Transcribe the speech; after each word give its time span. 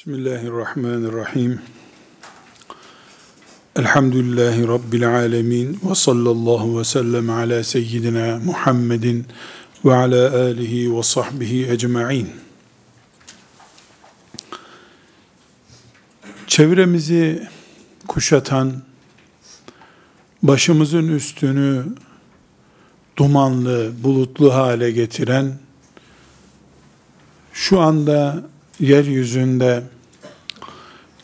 Bismillahirrahmanirrahim. 0.00 1.60
Elhamdülillahi 3.76 4.68
Rabbil 4.68 5.08
alemin. 5.08 5.80
Ve 5.90 5.94
sallallahu 5.94 6.78
ve 6.78 6.84
sellem 6.84 7.30
ala 7.30 7.64
seyyidina 7.64 8.40
Muhammedin 8.44 9.26
ve 9.84 9.94
ala 9.94 10.36
alihi 10.36 10.96
ve 10.96 11.02
sahbihi 11.02 11.70
ecma'in. 11.70 12.30
Çevremizi 16.46 17.48
kuşatan, 18.08 18.82
başımızın 20.42 21.08
üstünü 21.08 21.84
dumanlı, 23.16 23.92
bulutlu 24.02 24.54
hale 24.54 24.90
getiren, 24.90 25.58
şu 27.52 27.80
anda 27.80 28.50
yeryüzünde 28.80 29.82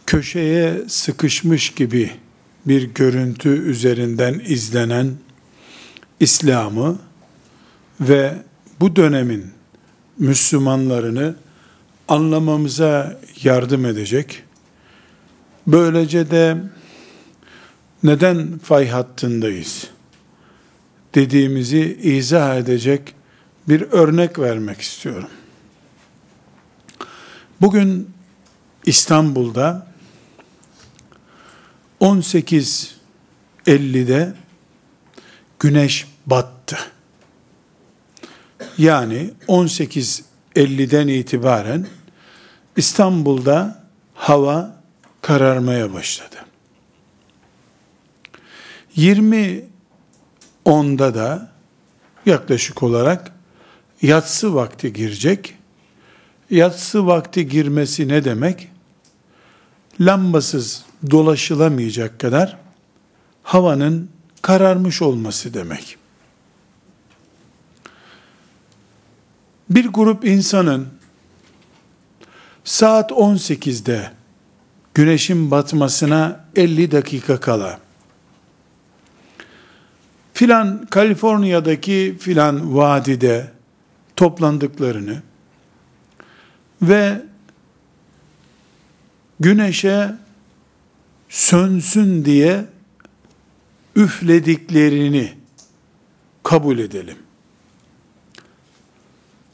köşeye 0.07 0.89
sıkışmış 0.89 1.71
gibi 1.71 2.11
bir 2.67 2.83
görüntü 2.83 3.49
üzerinden 3.49 4.43
izlenen 4.47 5.13
İslam'ı 6.21 6.99
ve 8.01 8.35
bu 8.81 8.97
dönemin 8.97 9.47
Müslümanlarını 10.19 11.37
anlamamıza 12.09 13.21
yardım 13.43 13.87
edecek. 13.87 14.43
Böylece 15.67 16.31
de 16.31 16.57
neden 18.03 18.59
fay 18.59 18.89
hattındayız 18.89 19.89
dediğimizi 21.15 21.99
izah 22.03 22.57
edecek 22.57 23.15
bir 23.69 23.81
örnek 23.81 24.39
vermek 24.39 24.81
istiyorum. 24.81 25.29
Bugün 27.61 28.11
İstanbul'da 28.87 29.87
18.50'de 32.01 34.35
güneş 35.59 36.07
battı. 36.27 36.79
Yani 38.79 39.31
18.50'den 39.49 41.09
itibaren 41.09 41.87
İstanbul'da 42.77 43.85
hava 44.15 44.83
kararmaya 45.23 45.93
başladı. 45.93 46.37
20 48.97 49.65
onda 50.65 51.15
da 51.15 51.53
yaklaşık 52.27 52.83
olarak 52.83 53.33
yatsı 54.03 54.55
vakti 54.55 54.93
girecek 54.93 55.56
yatsı 56.51 57.07
vakti 57.07 57.49
girmesi 57.49 58.09
ne 58.09 58.25
demek? 58.25 58.69
Lambasız 60.01 60.85
dolaşılamayacak 61.11 62.21
kadar 62.21 62.57
havanın 63.43 64.11
kararmış 64.43 65.03
olması 65.03 65.55
demek. 65.55 65.97
Bir 69.71 69.89
grup 69.89 70.25
insanın 70.25 70.89
saat 72.65 73.11
18'de 73.11 74.11
güneşin 74.95 75.51
batmasına 75.51 76.45
50 76.57 76.93
dakika 76.93 77.41
kala 77.41 77.79
filan 80.35 80.87
Kaliforniya'daki 80.87 82.17
filan 82.21 82.77
vadide 82.77 83.51
toplandıklarını 84.17 85.23
ve 86.83 87.23
güneşe 89.41 90.15
sönsün 91.29 92.25
diye 92.25 92.65
üflediklerini 93.97 95.33
kabul 96.43 96.79
edelim. 96.79 97.19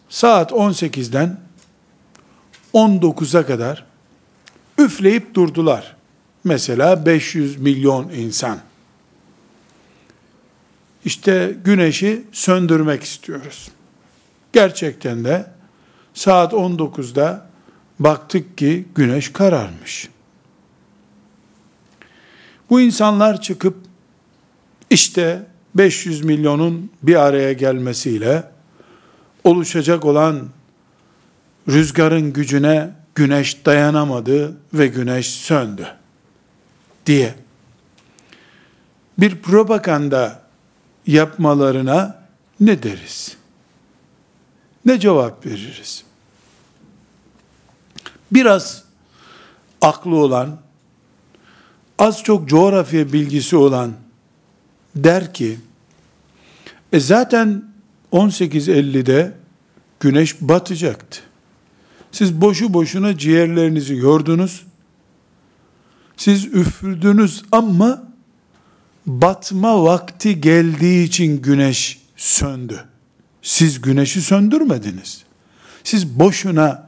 Saat 0.09 0.51
18'den 0.51 1.41
19'a 2.75 3.47
kadar 3.47 3.87
üfleyip 4.79 5.35
durdular. 5.35 5.97
Mesela 6.45 7.07
500 7.07 7.57
milyon 7.57 8.09
insan. 8.09 8.59
İşte 11.05 11.57
güneşi 11.65 12.25
söndürmek 12.33 13.03
istiyoruz. 13.03 13.71
Gerçekten 14.53 15.25
de 15.25 15.47
Saat 16.15 16.53
19'da 16.53 17.47
baktık 17.99 18.59
ki 18.59 18.85
güneş 18.95 19.33
kararmış. 19.33 20.09
Bu 22.71 22.81
insanlar 22.81 23.41
çıkıp 23.41 23.77
işte 24.91 25.47
500 25.75 26.25
milyonun 26.25 26.91
bir 27.03 27.17
araya 27.17 27.53
gelmesiyle 27.53 28.45
oluşacak 29.45 30.05
olan 30.05 30.49
rüzgarın 31.69 32.33
gücüne 32.33 32.91
güneş 33.15 33.67
dayanamadı 33.67 34.57
ve 34.75 34.87
güneş 34.87 35.27
söndü 35.31 35.87
diye 37.07 37.35
bir 39.19 39.37
propaganda 39.37 40.43
yapmalarına 41.07 42.23
ne 42.61 42.83
deriz? 42.83 43.37
Ne 44.85 45.01
cevap 45.01 45.47
veririz? 45.47 46.05
Biraz 48.33 48.85
aklı 49.81 50.17
olan, 50.17 50.59
az 51.99 52.23
çok 52.23 52.49
coğrafya 52.49 53.13
bilgisi 53.13 53.57
olan 53.57 53.93
der 54.97 55.35
ki, 55.35 55.59
e 56.93 57.01
zaten 57.01 57.65
18.50'de 58.13 59.35
güneş 60.01 60.41
batacaktı. 60.41 61.21
Siz 62.13 62.41
boşu 62.41 62.75
boşuna 62.75 63.19
ciğerlerinizi 63.19 63.95
yordunuz. 63.95 64.67
Siz 66.17 66.45
üfürdünüz 66.45 67.43
ama 67.53 68.13
batma 69.07 69.85
vakti 69.85 70.41
geldiği 70.41 71.05
için 71.05 71.43
güneş 71.43 72.01
söndü. 72.17 72.85
Siz 73.43 73.81
güneşi 73.81 74.23
söndürmediniz. 74.23 75.25
Siz 75.85 76.19
boşuna 76.19 76.87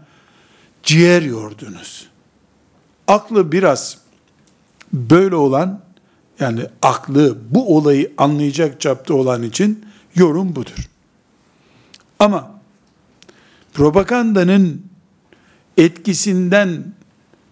ciğer 0.83 1.23
yordunuz. 1.23 2.09
Aklı 3.09 3.53
biraz 3.53 3.99
böyle 4.93 5.37
olan, 5.37 5.81
yani 6.41 6.67
aklı 6.83 7.39
bu 7.51 7.77
olayı 7.77 8.13
anlayacak 8.19 8.81
çapta 8.81 9.15
olan 9.15 9.43
için 9.43 9.87
yorum 10.15 10.57
budur. 10.57 10.91
Ama 12.19 12.61
propagandanın 13.75 14.83
etkisinden 15.77 16.85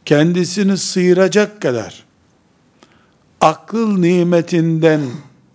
kendisini 0.05 0.77
sıyıracak 0.77 1.62
kadar 1.62 2.05
akıl 3.41 3.99
nimetinden 3.99 5.01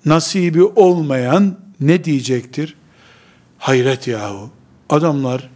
nasibi 0.05 0.63
olmayan 0.63 1.57
ne 1.79 2.03
diyecektir? 2.03 2.75
Hayret 3.57 4.07
yahu. 4.07 4.49
Adamlar 4.89 5.49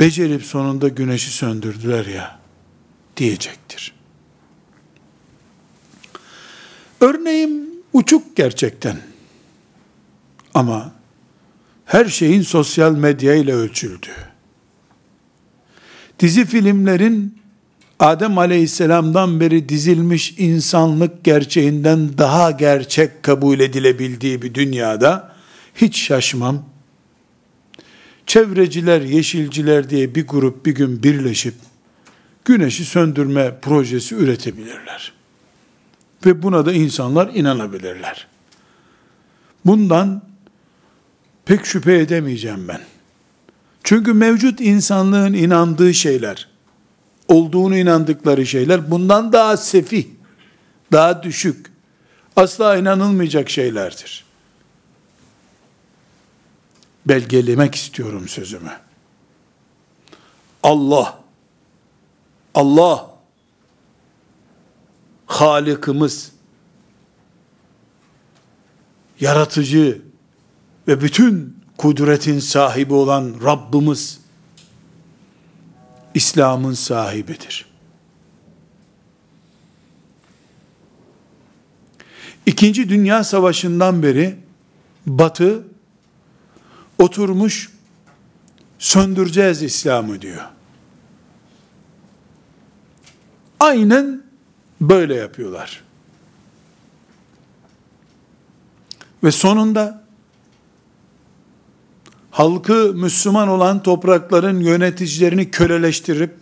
becerip 0.00 0.42
sonunda 0.42 0.88
güneşi 0.88 1.30
söndürdüler 1.30 2.06
ya 2.06 2.38
diyecektir. 3.16 3.94
Örneğim 7.00 7.52
uçuk 7.92 8.36
gerçekten. 8.36 8.96
Ama 10.54 10.92
her 11.84 12.04
şeyin 12.04 12.42
sosyal 12.42 12.92
medya 12.92 13.34
ile 13.34 13.54
ölçüldü. 13.54 14.08
Dizi 16.18 16.44
filmlerin 16.44 17.42
Adem 18.00 18.38
Aleyhisselam'dan 18.38 19.40
beri 19.40 19.68
dizilmiş 19.68 20.34
insanlık 20.38 21.24
gerçeğinden 21.24 22.18
daha 22.18 22.50
gerçek 22.50 23.22
kabul 23.22 23.60
edilebildiği 23.60 24.42
bir 24.42 24.54
dünyada 24.54 25.32
hiç 25.74 25.98
şaşmam 25.98 26.64
çevreciler, 28.26 29.00
yeşilciler 29.00 29.90
diye 29.90 30.14
bir 30.14 30.26
grup 30.26 30.66
bir 30.66 30.74
gün 30.74 31.02
birleşip 31.02 31.54
güneşi 32.44 32.84
söndürme 32.84 33.58
projesi 33.62 34.14
üretebilirler. 34.14 35.12
Ve 36.26 36.42
buna 36.42 36.66
da 36.66 36.72
insanlar 36.72 37.30
inanabilirler. 37.34 38.26
Bundan 39.64 40.22
pek 41.44 41.66
şüphe 41.66 41.98
edemeyeceğim 41.98 42.68
ben. 42.68 42.80
Çünkü 43.84 44.12
mevcut 44.12 44.60
insanlığın 44.60 45.32
inandığı 45.32 45.94
şeyler, 45.94 46.48
olduğunu 47.28 47.76
inandıkları 47.76 48.46
şeyler 48.46 48.90
bundan 48.90 49.32
daha 49.32 49.56
sefih, 49.56 50.04
daha 50.92 51.22
düşük, 51.22 51.66
asla 52.36 52.76
inanılmayacak 52.76 53.50
şeylerdir 53.50 54.31
belgelemek 57.06 57.74
istiyorum 57.74 58.28
sözümü. 58.28 58.72
Allah 60.62 61.18
Allah 62.54 63.12
Halıkımız 65.26 66.32
yaratıcı 69.20 70.02
ve 70.88 71.00
bütün 71.00 71.56
kudretin 71.78 72.38
sahibi 72.38 72.94
olan 72.94 73.34
Rabbimiz 73.44 74.20
İslam'ın 76.14 76.74
sahibidir. 76.74 77.66
İkinci 82.46 82.88
Dünya 82.88 83.24
Savaşı'ndan 83.24 84.02
beri 84.02 84.36
Batı 85.06 85.71
oturmuş 86.98 87.70
söndüreceğiz 88.78 89.62
İslam'ı 89.62 90.22
diyor. 90.22 90.42
Aynen 93.60 94.22
böyle 94.80 95.14
yapıyorlar. 95.14 95.82
Ve 99.24 99.30
sonunda 99.30 100.04
halkı 102.30 102.92
Müslüman 102.94 103.48
olan 103.48 103.82
toprakların 103.82 104.60
yöneticilerini 104.60 105.50
köleleştirip 105.50 106.34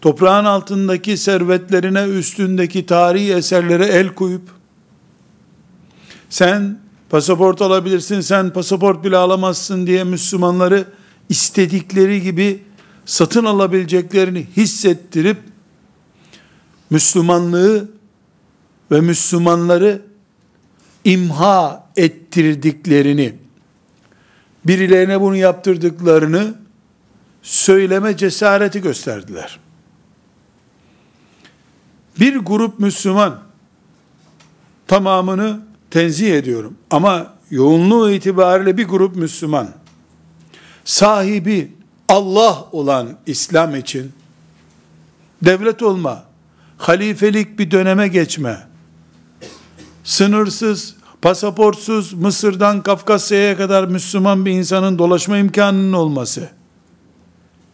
toprağın 0.00 0.44
altındaki 0.44 1.16
servetlerine 1.16 2.02
üstündeki 2.04 2.86
tarihi 2.86 3.32
eserlere 3.34 3.86
el 3.86 4.08
koyup 4.08 4.50
sen 6.30 6.78
pasaport 7.10 7.62
alabilirsin, 7.62 8.20
sen 8.20 8.50
pasaport 8.50 9.04
bile 9.04 9.16
alamazsın 9.16 9.86
diye 9.86 10.04
Müslümanları 10.04 10.84
istedikleri 11.28 12.22
gibi 12.22 12.62
satın 13.06 13.44
alabileceklerini 13.44 14.46
hissettirip 14.56 15.38
Müslümanlığı 16.90 17.88
ve 18.90 19.00
Müslümanları 19.00 20.02
imha 21.04 21.86
ettirdiklerini, 21.96 23.34
birilerine 24.66 25.20
bunu 25.20 25.36
yaptırdıklarını 25.36 26.54
söyleme 27.42 28.16
cesareti 28.16 28.82
gösterdiler. 28.82 29.58
Bir 32.20 32.36
grup 32.36 32.80
Müslüman 32.80 33.40
tamamını 34.86 35.69
tenzih 35.90 36.34
ediyorum 36.34 36.74
ama 36.90 37.34
yoğunluğu 37.50 38.10
itibariyle 38.10 38.76
bir 38.76 38.88
grup 38.88 39.16
Müslüman 39.16 39.68
sahibi 40.84 41.72
Allah 42.08 42.64
olan 42.72 43.18
İslam 43.26 43.76
için 43.76 44.12
devlet 45.42 45.82
olma, 45.82 46.24
halifelik 46.78 47.58
bir 47.58 47.70
döneme 47.70 48.08
geçme, 48.08 48.66
sınırsız, 50.04 50.94
pasaportsuz 51.22 52.12
Mısır'dan 52.12 52.82
Kafkasya'ya 52.82 53.56
kadar 53.56 53.84
Müslüman 53.84 54.46
bir 54.46 54.50
insanın 54.50 54.98
dolaşma 54.98 55.38
imkanının 55.38 55.92
olması 55.92 56.48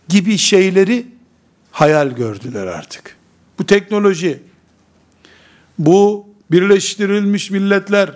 gibi 0.09 0.39
şeyleri 0.39 1.07
hayal 1.71 2.09
gördüler 2.09 2.67
artık. 2.67 3.17
Bu 3.59 3.67
teknoloji, 3.67 4.43
bu 5.79 6.26
Birleştirilmiş 6.51 7.51
Milletler, 7.51 8.11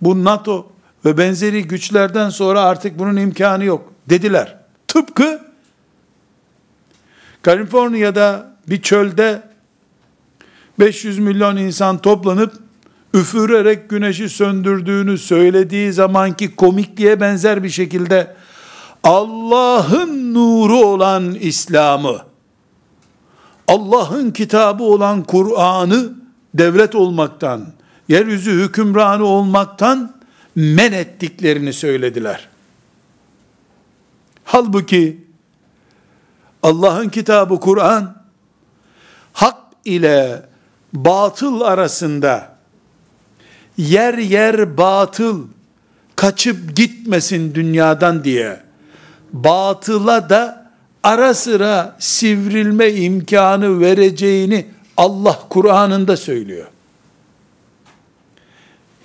bu 0.00 0.24
NATO 0.24 0.72
ve 1.04 1.18
benzeri 1.18 1.68
güçlerden 1.68 2.30
sonra 2.30 2.60
artık 2.60 2.98
bunun 2.98 3.16
imkanı 3.16 3.64
yok 3.64 3.92
dediler. 4.08 4.56
Tıpkı 4.88 5.40
Kaliforniya'da 7.42 8.56
bir 8.68 8.82
çölde 8.82 9.42
500 10.78 11.18
milyon 11.18 11.56
insan 11.56 11.98
toplanıp 11.98 12.54
üfürerek 13.14 13.90
güneşi 13.90 14.28
söndürdüğünü 14.28 15.18
söylediği 15.18 15.92
zamanki 15.92 16.56
komikliğe 16.56 17.20
benzer 17.20 17.62
bir 17.62 17.70
şekilde 17.70 18.36
Allah'ın 19.02 20.34
nuru 20.34 20.76
olan 20.76 21.34
İslam'ı, 21.34 22.18
Allah'ın 23.68 24.30
kitabı 24.30 24.82
olan 24.82 25.22
Kur'an'ı 25.22 26.19
devlet 26.54 26.94
olmaktan, 26.94 27.66
yeryüzü 28.08 28.50
hükümranı 28.62 29.24
olmaktan 29.24 30.20
men 30.54 30.92
ettiklerini 30.92 31.72
söylediler. 31.72 32.48
Halbuki 34.44 35.24
Allah'ın 36.62 37.08
kitabı 37.08 37.60
Kur'an 37.60 38.22
hak 39.32 39.56
ile 39.84 40.42
batıl 40.92 41.60
arasında 41.60 42.56
yer 43.76 44.18
yer 44.18 44.76
batıl 44.76 45.46
kaçıp 46.16 46.76
gitmesin 46.76 47.54
dünyadan 47.54 48.24
diye 48.24 48.60
batıla 49.32 50.30
da 50.30 50.70
ara 51.02 51.34
sıra 51.34 51.96
sivrilme 51.98 52.90
imkanı 52.90 53.80
vereceğini 53.80 54.66
Allah 55.00 55.38
Kur'an'ında 55.48 56.16
söylüyor. 56.16 56.66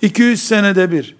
200 0.02 0.42
senede 0.42 0.92
bir, 0.92 1.16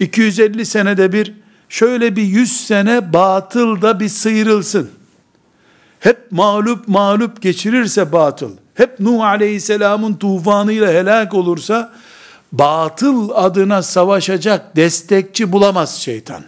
250 0.00 0.66
senede 0.66 1.12
bir, 1.12 1.34
şöyle 1.68 2.16
bir 2.16 2.22
100 2.22 2.66
sene 2.66 3.12
batıl 3.12 3.82
da 3.82 4.00
bir 4.00 4.08
sıyrılsın. 4.08 4.90
Hep 6.00 6.32
mağlup 6.32 6.88
mağlup 6.88 7.42
geçirirse 7.42 8.12
batıl, 8.12 8.50
hep 8.74 9.00
Nuh 9.00 9.24
Aleyhisselam'ın 9.24 10.14
tufanıyla 10.14 10.92
helak 10.92 11.34
olursa, 11.34 11.92
batıl 12.52 13.30
adına 13.34 13.82
savaşacak 13.82 14.76
destekçi 14.76 15.52
bulamaz 15.52 15.96
şeytan. 15.96 16.42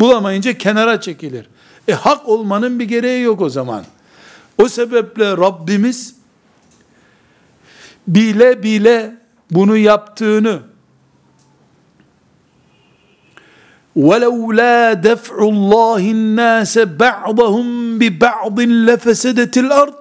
Bulamayınca 0.00 0.58
kenara 0.58 1.00
çekilir. 1.00 1.46
E 1.88 1.92
hak 1.92 2.28
olmanın 2.28 2.78
bir 2.78 2.84
gereği 2.84 3.22
yok 3.22 3.40
o 3.40 3.48
zaman. 3.48 3.84
O 4.58 4.68
sebeple 4.68 5.30
Rabbimiz 5.30 6.19
bile 8.09 8.63
bile 8.63 9.15
bunu 9.51 9.77
yaptığını 9.77 10.59
وَلَوْلَا 13.95 14.93
دَفْعُ 14.93 15.35
اللّٰهِ 15.53 16.01
النَّاسَ 16.17 16.73
بَعْضَهُمْ 17.03 17.67
بِبَعْضٍ 17.99 18.57
لَفَسَدَتِ 18.87 19.55
الْأَرْضِ 19.59 19.93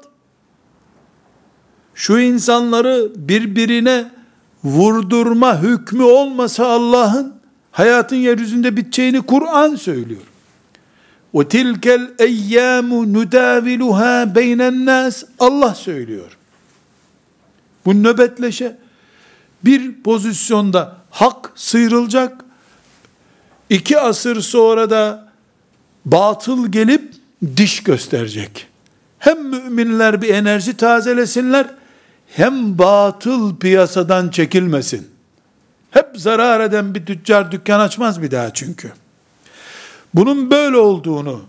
Şu 1.94 2.18
insanları 2.18 3.12
birbirine 3.16 4.10
vurdurma 4.64 5.62
hükmü 5.62 6.02
olmasa 6.02 6.66
Allah'ın 6.66 7.34
hayatın 7.72 8.16
yeryüzünde 8.16 8.76
biteceğini 8.76 9.22
Kur'an 9.22 9.76
söylüyor. 9.76 10.22
O 11.32 11.44
tilkel 11.44 12.10
eyyamu 12.18 13.12
nudaviluha 13.12 14.34
beynen 14.34 14.86
nas 14.86 15.24
Allah 15.38 15.74
söylüyor. 15.74 16.37
Bu 17.85 18.03
nöbetleşe 18.03 18.77
bir 19.65 20.03
pozisyonda 20.03 20.97
hak 21.09 21.51
sıyrılacak, 21.55 22.45
iki 23.69 23.99
asır 23.99 24.41
sonra 24.41 24.89
da 24.89 25.31
batıl 26.05 26.71
gelip 26.71 27.13
diş 27.57 27.83
gösterecek. 27.83 28.67
Hem 29.19 29.49
müminler 29.49 30.21
bir 30.21 30.33
enerji 30.33 30.77
tazelesinler, 30.77 31.67
hem 32.27 32.77
batıl 32.77 33.55
piyasadan 33.55 34.29
çekilmesin. 34.29 35.07
Hep 35.91 36.07
zarar 36.15 36.59
eden 36.59 36.95
bir 36.95 37.05
tüccar 37.05 37.51
dükkan 37.51 37.79
açmaz 37.79 38.21
bir 38.21 38.31
daha 38.31 38.53
çünkü. 38.53 38.91
Bunun 40.13 40.51
böyle 40.51 40.77
olduğunu, 40.77 41.41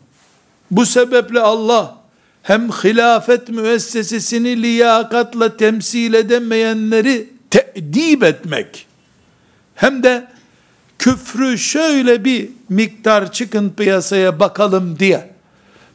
bu 0.70 0.86
sebeple 0.86 1.40
Allah 1.40 1.99
hem 2.42 2.68
hilafet 2.68 3.48
müessesesini 3.48 4.62
liyakatla 4.62 5.56
temsil 5.56 6.14
edemeyenleri 6.14 7.28
te'dib 7.50 8.22
etmek, 8.22 8.86
hem 9.74 10.02
de 10.02 10.28
küfrü 10.98 11.58
şöyle 11.58 12.24
bir 12.24 12.48
miktar 12.68 13.32
çıkın 13.32 13.70
piyasaya 13.70 14.40
bakalım 14.40 14.98
diye, 14.98 15.30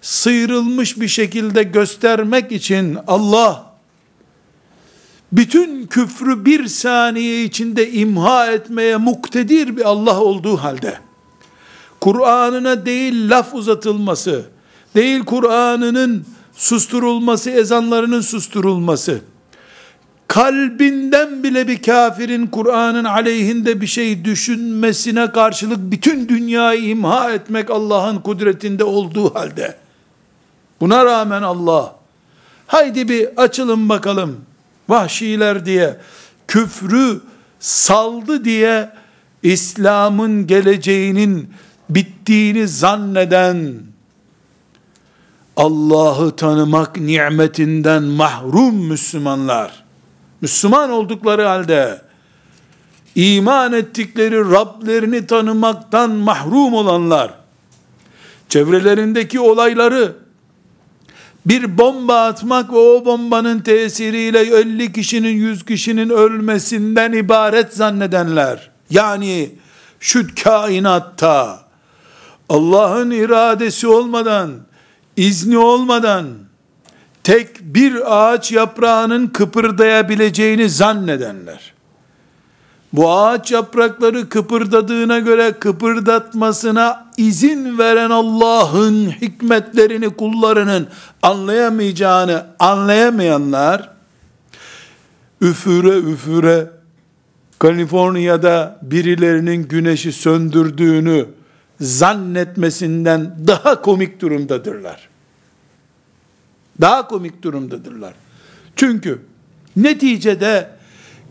sıyrılmış 0.02 1.00
bir 1.00 1.08
şekilde 1.08 1.64
göstermek 1.64 2.52
için 2.52 2.98
Allah, 3.08 3.75
bütün 5.32 5.88
küfrü 5.88 6.46
bir 6.46 6.68
saniye 6.68 7.44
içinde 7.44 7.92
imha 7.92 8.52
etmeye 8.52 8.98
muktedir 8.98 9.78
bir 9.78 9.86
Allah 9.86 10.20
olduğu 10.20 10.58
halde, 10.58 10.98
Kur'an'ına 12.02 12.86
değil 12.86 13.30
laf 13.30 13.54
uzatılması, 13.54 14.46
değil 14.96 15.24
Kur'an'ının 15.24 16.25
susturulması, 16.55 17.50
ezanlarının 17.50 18.21
susturulması, 18.21 19.21
kalbinden 20.27 21.43
bile 21.43 21.67
bir 21.67 21.81
kafirin 21.81 22.47
Kur'an'ın 22.47 23.03
aleyhinde 23.03 23.81
bir 23.81 23.88
şey 23.88 24.25
düşünmesine 24.25 25.31
karşılık 25.31 25.79
bütün 25.79 26.29
dünyayı 26.29 26.83
imha 26.83 27.31
etmek 27.31 27.69
Allah'ın 27.71 28.17
kudretinde 28.17 28.83
olduğu 28.83 29.35
halde, 29.35 29.75
buna 30.81 31.05
rağmen 31.05 31.41
Allah, 31.41 31.95
haydi 32.67 33.09
bir 33.09 33.27
açılın 33.38 33.89
bakalım 33.89 34.41
vahşiler 34.89 35.65
diye 35.65 35.97
küfrü 36.47 37.21
saldı 37.59 38.45
diye 38.45 38.89
İslam'ın 39.43 40.47
geleceğinin 40.47 41.50
bittiğini 41.89 42.67
zanneden 42.67 43.74
Allah'ı 45.57 46.35
tanımak 46.35 46.97
nimetinden 46.97 48.03
mahrum 48.03 48.75
Müslümanlar. 48.75 49.83
Müslüman 50.41 50.89
oldukları 50.89 51.43
halde 51.43 52.01
iman 53.15 53.74
ettikleri 53.74 54.51
Rablerini 54.51 55.25
tanımaktan 55.27 56.12
mahrum 56.12 56.74
olanlar 56.74 57.33
çevrelerindeki 58.50 59.39
olayları 59.39 60.15
bir 61.45 61.77
bomba 61.77 62.25
atmak 62.25 62.74
ve 62.74 62.77
o 62.77 63.05
bombanın 63.05 63.59
tesiriyle 63.59 64.39
50 64.39 64.93
kişinin 64.93 65.35
100 65.35 65.65
kişinin 65.65 66.09
ölmesinden 66.09 67.12
ibaret 67.12 67.74
zannedenler 67.74 68.71
yani 68.89 69.50
şu 70.00 70.27
kainatta 70.43 71.59
Allah'ın 72.50 73.12
iradesi 73.12 73.88
olmadan 73.88 74.51
izni 75.17 75.57
olmadan 75.57 76.25
tek 77.24 77.62
bir 77.62 78.17
ağaç 78.17 78.51
yaprağının 78.51 79.27
kıpırdayabileceğini 79.27 80.69
zannedenler. 80.69 81.75
Bu 82.93 83.12
ağaç 83.12 83.51
yaprakları 83.51 84.29
kıpırdadığına 84.29 85.19
göre 85.19 85.51
kıpırdatmasına 85.60 87.05
izin 87.17 87.77
veren 87.77 88.10
Allah'ın 88.10 89.10
hikmetlerini 89.10 90.10
kullarının 90.10 90.88
anlayamayacağını 91.22 92.45
anlayamayanlar 92.60 93.89
üfüre 95.41 95.98
üfüre 95.98 96.72
Kaliforniya'da 97.60 98.79
birilerinin 98.81 99.67
güneşi 99.67 100.12
söndürdüğünü 100.12 101.25
zannetmesinden 101.82 103.36
daha 103.48 103.82
komik 103.82 104.22
durumdadırlar. 104.22 105.10
Daha 106.82 107.08
komik 107.08 107.41
durumdadırlar. 107.41 108.13
Çünkü 108.75 109.22
neticede 109.75 110.70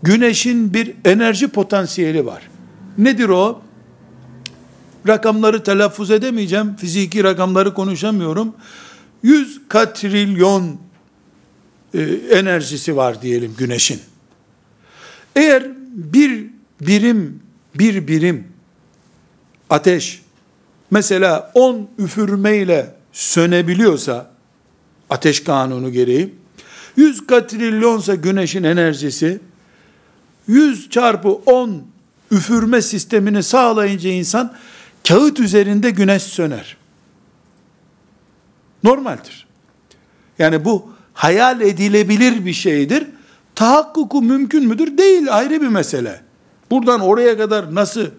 güneşin 0.02 0.74
bir 0.74 0.94
enerji 1.04 1.48
potansiyeli 1.48 2.26
var. 2.26 2.42
Nedir 2.98 3.28
o? 3.28 3.62
Rakamları 5.08 5.62
telaffuz 5.62 6.10
edemeyeceğim. 6.10 6.76
Fiziki 6.76 7.24
rakamları 7.24 7.74
konuşamıyorum. 7.74 8.54
100 9.22 9.60
katrilyon 9.68 10.78
e, 11.94 12.02
enerjisi 12.30 12.96
var 12.96 13.22
diyelim 13.22 13.54
güneşin. 13.58 14.00
Eğer 15.36 15.64
bir 15.90 16.46
birim, 16.80 17.42
bir 17.74 18.08
birim 18.08 18.44
ateş 19.70 20.23
mesela 20.94 21.50
10 21.54 21.88
üfürmeyle 21.98 22.94
sönebiliyorsa 23.12 24.30
ateş 25.10 25.44
kanunu 25.44 25.92
gereği 25.92 26.34
100 26.96 27.26
katrilyonsa 27.26 28.14
güneşin 28.14 28.64
enerjisi 28.64 29.40
100 30.48 30.90
çarpı 30.90 31.28
10 31.28 31.82
üfürme 32.30 32.82
sistemini 32.82 33.42
sağlayınca 33.42 34.10
insan 34.10 34.54
kağıt 35.08 35.40
üzerinde 35.40 35.90
güneş 35.90 36.22
söner. 36.22 36.76
Normaldir. 38.84 39.46
Yani 40.38 40.64
bu 40.64 40.92
hayal 41.12 41.60
edilebilir 41.60 42.46
bir 42.46 42.52
şeydir. 42.52 43.06
Tahakkuku 43.54 44.22
mümkün 44.22 44.68
müdür? 44.68 44.98
Değil 44.98 45.36
ayrı 45.36 45.60
bir 45.60 45.68
mesele. 45.68 46.20
Buradan 46.70 47.00
oraya 47.00 47.38
kadar 47.38 47.74
nasıl 47.74 48.04
e, 48.04 48.10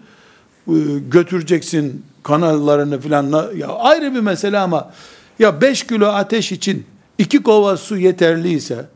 götüreceksin 1.10 2.04
kanallarını 2.26 3.00
filan 3.00 3.54
ya 3.56 3.68
ayrı 3.68 4.14
bir 4.14 4.20
mesele 4.20 4.58
ama 4.58 4.90
ya 5.38 5.60
5 5.60 5.86
kilo 5.86 6.06
ateş 6.06 6.52
için 6.52 6.86
2 7.18 7.42
kova 7.42 7.76
su 7.76 7.96
yeterliyse 7.96 8.86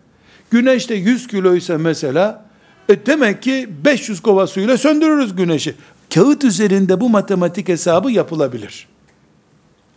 güneş 0.50 0.88
de 0.88 0.94
100 0.94 1.26
kiloysa 1.26 1.78
mesela 1.78 2.44
e 2.88 3.06
demek 3.06 3.42
ki 3.42 3.68
500 3.84 4.20
kova 4.20 4.46
suyla 4.46 4.78
söndürürüz 4.78 5.36
güneşi. 5.36 5.74
Kağıt 6.14 6.44
üzerinde 6.44 7.00
bu 7.00 7.08
matematik 7.08 7.68
hesabı 7.68 8.10
yapılabilir. 8.10 8.88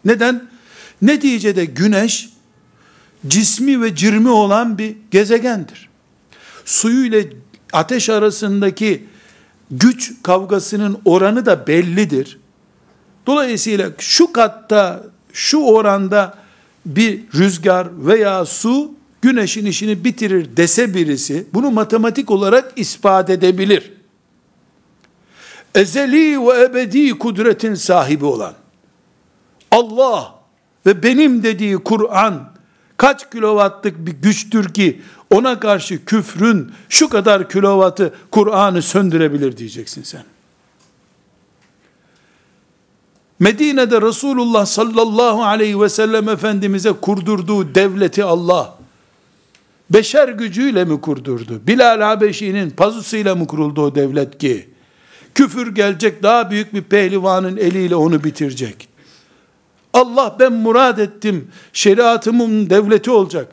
Neden? 0.05 0.43
Neticede 1.01 1.65
güneş 1.65 2.29
cismi 3.27 3.81
ve 3.81 3.95
cirmi 3.95 4.29
olan 4.29 4.77
bir 4.77 4.95
gezegendir. 5.11 5.89
Suyu 6.65 7.05
ile 7.05 7.29
ateş 7.73 8.09
arasındaki 8.09 9.05
güç 9.71 10.13
kavgasının 10.23 10.99
oranı 11.05 11.45
da 11.45 11.67
bellidir. 11.67 12.37
Dolayısıyla 13.27 13.89
şu 13.97 14.33
katta, 14.33 15.03
şu 15.33 15.57
oranda 15.57 16.37
bir 16.85 17.21
rüzgar 17.35 17.87
veya 18.07 18.45
su 18.45 18.91
güneşin 19.21 19.65
işini 19.65 20.03
bitirir 20.03 20.57
dese 20.57 20.93
birisi, 20.93 21.47
bunu 21.53 21.71
matematik 21.71 22.31
olarak 22.31 22.73
ispat 22.75 23.29
edebilir. 23.29 23.93
Ezeli 25.75 26.47
ve 26.47 26.63
ebedi 26.63 27.11
kudretin 27.11 27.75
sahibi 27.75 28.25
olan, 28.25 28.53
Allah 29.71 30.35
ve 30.85 31.03
benim 31.03 31.43
dediği 31.43 31.77
Kur'an, 31.77 32.53
kaç 32.97 33.31
kilowattlık 33.31 34.07
bir 34.07 34.11
güçtür 34.11 34.73
ki, 34.73 35.01
ona 35.29 35.59
karşı 35.59 36.05
küfrün 36.05 36.71
şu 36.89 37.09
kadar 37.09 37.49
kilovatı 37.49 38.13
Kur'an'ı 38.31 38.81
söndürebilir 38.81 39.57
diyeceksin 39.57 40.03
sen. 40.03 40.23
Medine'de 43.43 44.01
Resulullah 44.01 44.65
sallallahu 44.65 45.43
aleyhi 45.43 45.81
ve 45.81 45.89
sellem 45.89 46.29
Efendimiz'e 46.29 46.91
kurdurduğu 46.91 47.75
devleti 47.75 48.23
Allah, 48.23 48.77
beşer 49.89 50.29
gücüyle 50.29 50.85
mi 50.85 51.01
kurdurdu? 51.01 51.61
Bilal 51.67 52.01
Habeşi'nin 52.01 52.69
pazusuyla 52.69 53.35
mı 53.35 53.47
kuruldu 53.47 53.81
o 53.81 53.95
devlet 53.95 54.37
ki? 54.37 54.69
Küfür 55.35 55.75
gelecek 55.75 56.23
daha 56.23 56.51
büyük 56.51 56.73
bir 56.73 56.81
pehlivanın 56.81 57.57
eliyle 57.57 57.95
onu 57.95 58.23
bitirecek. 58.23 58.87
Allah 59.93 60.35
ben 60.39 60.53
murad 60.53 60.97
ettim, 60.97 61.47
şeriatımın 61.73 62.69
devleti 62.69 63.11
olacak, 63.11 63.47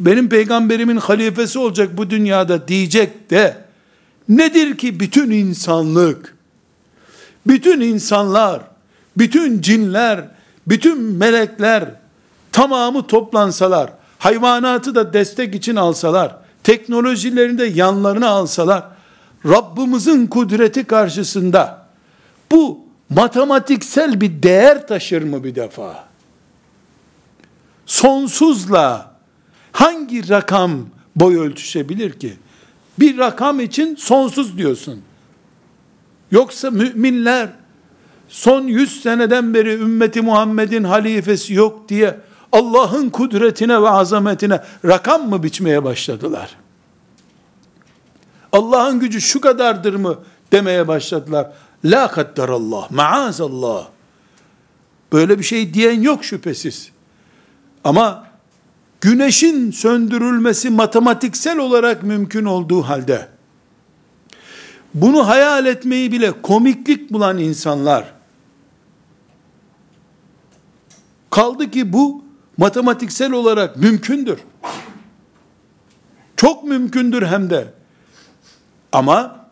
benim 0.00 0.28
peygamberimin 0.28 0.96
halifesi 0.96 1.58
olacak 1.58 1.96
bu 1.96 2.10
dünyada 2.10 2.68
diyecek 2.68 3.30
de, 3.30 3.64
nedir 4.28 4.78
ki 4.78 5.00
bütün 5.00 5.30
insanlık, 5.30 6.36
bütün 7.46 7.80
insanlar, 7.80 8.73
bütün 9.18 9.60
cinler, 9.60 10.24
bütün 10.66 11.02
melekler, 11.02 11.84
tamamı 12.52 13.06
toplansalar, 13.06 13.90
hayvanatı 14.18 14.94
da 14.94 15.12
destek 15.12 15.54
için 15.54 15.76
alsalar, 15.76 16.36
teknolojilerini 16.62 17.58
de 17.58 17.64
yanlarına 17.64 18.28
alsalar, 18.28 18.84
Rabbimizin 19.46 20.26
kudreti 20.26 20.84
karşısında 20.84 21.86
bu 22.52 22.80
matematiksel 23.08 24.20
bir 24.20 24.42
değer 24.42 24.86
taşır 24.86 25.22
mı 25.22 25.44
bir 25.44 25.54
defa? 25.54 26.04
Sonsuzla 27.86 29.14
hangi 29.72 30.28
rakam 30.28 30.86
boy 31.16 31.38
ölçüşebilir 31.38 32.12
ki? 32.12 32.36
Bir 32.98 33.18
rakam 33.18 33.60
için 33.60 33.96
sonsuz 33.96 34.58
diyorsun. 34.58 35.02
Yoksa 36.30 36.70
müminler 36.70 37.48
son 38.34 38.62
yüz 38.62 39.02
seneden 39.02 39.54
beri 39.54 39.74
ümmeti 39.74 40.22
Muhammed'in 40.22 40.84
halifesi 40.84 41.54
yok 41.54 41.88
diye 41.88 42.20
Allah'ın 42.52 43.10
kudretine 43.10 43.82
ve 43.82 43.88
azametine 43.88 44.60
rakam 44.84 45.28
mı 45.28 45.42
biçmeye 45.42 45.84
başladılar? 45.84 46.56
Allah'ın 48.52 49.00
gücü 49.00 49.20
şu 49.20 49.40
kadardır 49.40 49.94
mı 49.94 50.18
demeye 50.52 50.88
başladılar. 50.88 51.52
La 51.84 52.10
kaddarallah, 52.10 52.90
maazallah. 52.90 53.86
Böyle 55.12 55.38
bir 55.38 55.44
şey 55.44 55.74
diyen 55.74 56.00
yok 56.00 56.24
şüphesiz. 56.24 56.90
Ama 57.84 58.26
güneşin 59.00 59.70
söndürülmesi 59.70 60.70
matematiksel 60.70 61.58
olarak 61.58 62.02
mümkün 62.02 62.44
olduğu 62.44 62.82
halde, 62.82 63.28
bunu 64.94 65.28
hayal 65.28 65.66
etmeyi 65.66 66.12
bile 66.12 66.42
komiklik 66.42 67.12
bulan 67.12 67.38
insanlar, 67.38 68.14
kaldı 71.34 71.70
ki 71.70 71.92
bu 71.92 72.24
matematiksel 72.56 73.32
olarak 73.32 73.76
mümkündür. 73.76 74.38
Çok 76.36 76.64
mümkündür 76.64 77.26
hem 77.26 77.50
de. 77.50 77.74
Ama 78.92 79.46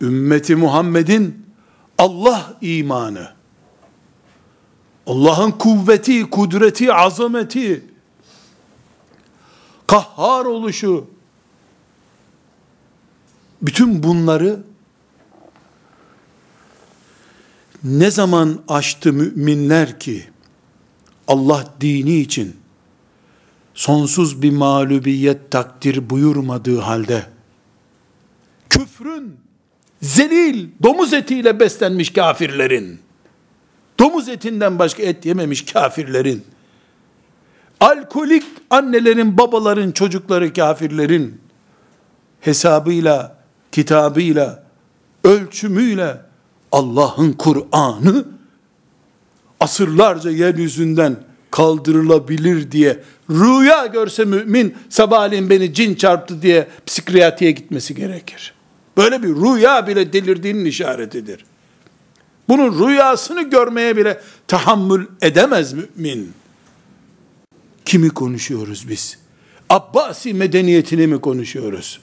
ümmeti 0.00 0.56
Muhammed'in 0.56 1.46
Allah 1.98 2.54
imanı, 2.60 3.28
Allah'ın 5.06 5.50
kuvveti, 5.50 6.30
kudreti, 6.30 6.92
azameti, 6.92 7.84
kahhar 9.86 10.44
oluşu, 10.44 11.06
bütün 13.62 14.02
bunları 14.02 14.62
ne 17.84 18.10
zaman 18.10 18.58
açtı 18.68 19.12
müminler 19.12 20.00
ki 20.00 20.24
Allah 21.28 21.74
dini 21.80 22.16
için 22.16 22.56
sonsuz 23.74 24.42
bir 24.42 24.50
mağlubiyet 24.50 25.50
takdir 25.50 26.10
buyurmadığı 26.10 26.78
halde 26.78 27.26
küfrün 28.70 29.36
zelil 30.02 30.68
domuz 30.82 31.12
etiyle 31.12 31.60
beslenmiş 31.60 32.12
kafirlerin 32.12 33.00
domuz 33.98 34.28
etinden 34.28 34.78
başka 34.78 35.02
et 35.02 35.26
yememiş 35.26 35.72
kafirlerin 35.72 36.44
alkolik 37.80 38.44
annelerin, 38.70 39.38
babaların, 39.38 39.92
çocukları 39.92 40.52
kafirlerin 40.52 41.40
hesabıyla, 42.40 43.36
kitabıyla, 43.72 44.64
ölçümüyle 45.24 46.29
Allah'ın 46.72 47.32
Kur'an'ı 47.32 48.24
asırlarca 49.60 50.30
yeryüzünden 50.30 51.16
kaldırılabilir 51.50 52.72
diye 52.72 53.02
rüya 53.30 53.86
görse 53.86 54.24
mümin 54.24 54.74
sabahleyin 54.88 55.50
beni 55.50 55.74
cin 55.74 55.94
çarptı 55.94 56.42
diye 56.42 56.68
psikiyatriye 56.86 57.50
gitmesi 57.50 57.94
gerekir. 57.94 58.54
Böyle 58.96 59.22
bir 59.22 59.28
rüya 59.28 59.86
bile 59.86 60.12
delirdiğinin 60.12 60.64
işaretidir. 60.64 61.44
Bunun 62.48 62.88
rüyasını 62.88 63.42
görmeye 63.42 63.96
bile 63.96 64.20
tahammül 64.48 65.06
edemez 65.22 65.72
mümin. 65.72 66.32
Kimi 67.84 68.10
konuşuyoruz 68.10 68.88
biz? 68.88 69.18
Abbasi 69.68 70.34
medeniyetini 70.34 71.06
mi 71.06 71.20
konuşuyoruz? 71.20 72.00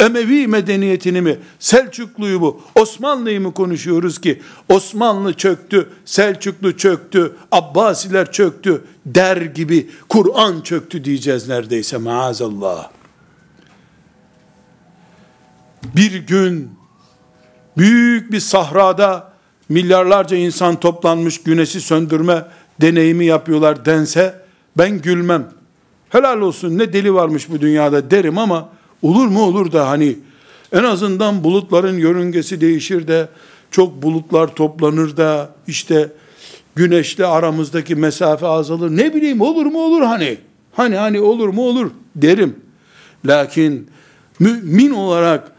Emevi 0.00 0.46
medeniyetini 0.46 1.20
mi, 1.20 1.38
Selçuklu'yu 1.58 2.40
mu, 2.40 2.60
Osmanlı'yı 2.74 3.40
mı 3.40 3.54
konuşuyoruz 3.54 4.20
ki 4.20 4.42
Osmanlı 4.68 5.32
çöktü, 5.32 5.88
Selçuklu 6.04 6.76
çöktü, 6.76 7.36
Abbasiler 7.52 8.32
çöktü 8.32 8.84
der 9.06 9.36
gibi 9.36 9.90
Kur'an 10.08 10.60
çöktü 10.60 11.04
diyeceğiz 11.04 11.48
neredeyse 11.48 11.96
maazallah. 11.96 12.90
Bir 15.96 16.14
gün 16.26 16.70
büyük 17.76 18.32
bir 18.32 18.40
sahrada 18.40 19.32
milyarlarca 19.68 20.36
insan 20.36 20.80
toplanmış 20.80 21.42
güneşi 21.42 21.80
söndürme 21.80 22.44
deneyimi 22.80 23.24
yapıyorlar 23.24 23.84
dense 23.84 24.42
ben 24.78 25.02
gülmem. 25.02 25.48
Helal 26.08 26.40
olsun 26.40 26.78
ne 26.78 26.92
deli 26.92 27.14
varmış 27.14 27.50
bu 27.50 27.60
dünyada 27.60 28.10
derim 28.10 28.38
ama 28.38 28.68
olur 29.02 29.26
mu 29.26 29.42
olur 29.42 29.72
da 29.72 29.88
hani 29.88 30.16
en 30.72 30.84
azından 30.84 31.44
bulutların 31.44 31.98
yörüngesi 31.98 32.60
değişir 32.60 33.08
de 33.08 33.28
çok 33.70 34.02
bulutlar 34.02 34.54
toplanır 34.54 35.16
da 35.16 35.50
işte 35.66 36.12
güneşle 36.74 37.26
aramızdaki 37.26 37.94
mesafe 37.94 38.46
azalır. 38.46 38.90
Ne 38.90 39.14
bileyim 39.14 39.40
olur 39.40 39.66
mu 39.66 39.78
olur 39.78 40.02
hani. 40.02 40.38
Hani 40.72 40.96
hani 40.96 41.20
olur 41.20 41.48
mu 41.48 41.62
olur 41.62 41.90
derim. 42.16 42.56
Lakin 43.24 43.88
mümin 44.38 44.90
olarak 44.90 45.52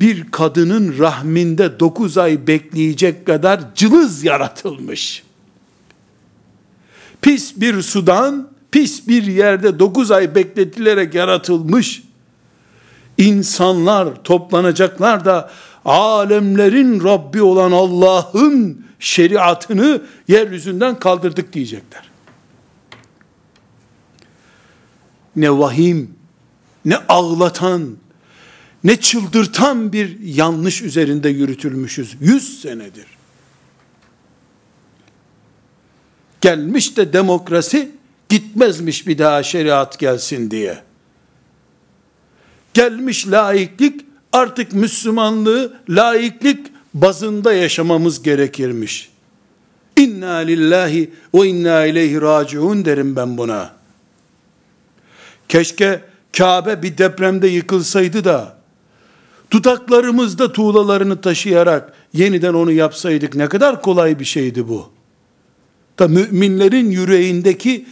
bir 0.00 0.30
kadının 0.30 0.98
rahminde 0.98 1.80
dokuz 1.80 2.18
ay 2.18 2.46
bekleyecek 2.46 3.26
kadar 3.26 3.60
cılız 3.74 4.24
yaratılmış 4.24 5.22
pis 7.22 7.56
bir 7.56 7.82
sudan, 7.82 8.48
pis 8.70 9.08
bir 9.08 9.22
yerde 9.22 9.78
dokuz 9.78 10.10
ay 10.10 10.34
bekletilerek 10.34 11.14
yaratılmış 11.14 12.02
insanlar 13.18 14.22
toplanacaklar 14.22 15.24
da 15.24 15.50
alemlerin 15.84 17.04
Rabbi 17.04 17.42
olan 17.42 17.72
Allah'ın 17.72 18.84
şeriatını 18.98 20.02
yeryüzünden 20.28 20.98
kaldırdık 20.98 21.52
diyecekler. 21.52 22.10
Ne 25.36 25.58
vahim, 25.58 26.10
ne 26.84 26.96
ağlatan, 26.96 27.96
ne 28.84 29.00
çıldırtan 29.00 29.92
bir 29.92 30.20
yanlış 30.20 30.82
üzerinde 30.82 31.28
yürütülmüşüz. 31.28 32.16
Yüz 32.20 32.60
senedir. 32.60 33.06
Gelmiş 36.40 36.96
de 36.96 37.12
demokrasi 37.12 37.97
gitmezmiş 38.28 39.06
bir 39.06 39.18
daha 39.18 39.42
şeriat 39.42 39.98
gelsin 39.98 40.50
diye. 40.50 40.78
Gelmiş 42.74 43.26
laiklik 43.28 44.00
artık 44.32 44.72
Müslümanlığı 44.72 45.72
laiklik 45.88 46.66
bazında 46.94 47.52
yaşamamız 47.52 48.22
gerekirmiş. 48.22 49.10
İnna 49.96 50.34
lillahi 50.34 51.10
ve 51.34 51.46
inna 51.46 51.86
ileyhi 51.86 52.20
raciun 52.20 52.84
derim 52.84 53.16
ben 53.16 53.38
buna. 53.38 53.70
Keşke 55.48 56.00
Kabe 56.38 56.82
bir 56.82 56.98
depremde 56.98 57.48
yıkılsaydı 57.48 58.24
da 58.24 58.56
dudaklarımızda 59.50 60.52
tuğlalarını 60.52 61.20
taşıyarak 61.20 61.92
yeniden 62.12 62.54
onu 62.54 62.72
yapsaydık 62.72 63.34
ne 63.34 63.48
kadar 63.48 63.82
kolay 63.82 64.18
bir 64.18 64.24
şeydi 64.24 64.68
bu 64.68 64.98
da 65.98 66.08
müminlerin 66.08 66.90
yüreğindeki 66.90 67.86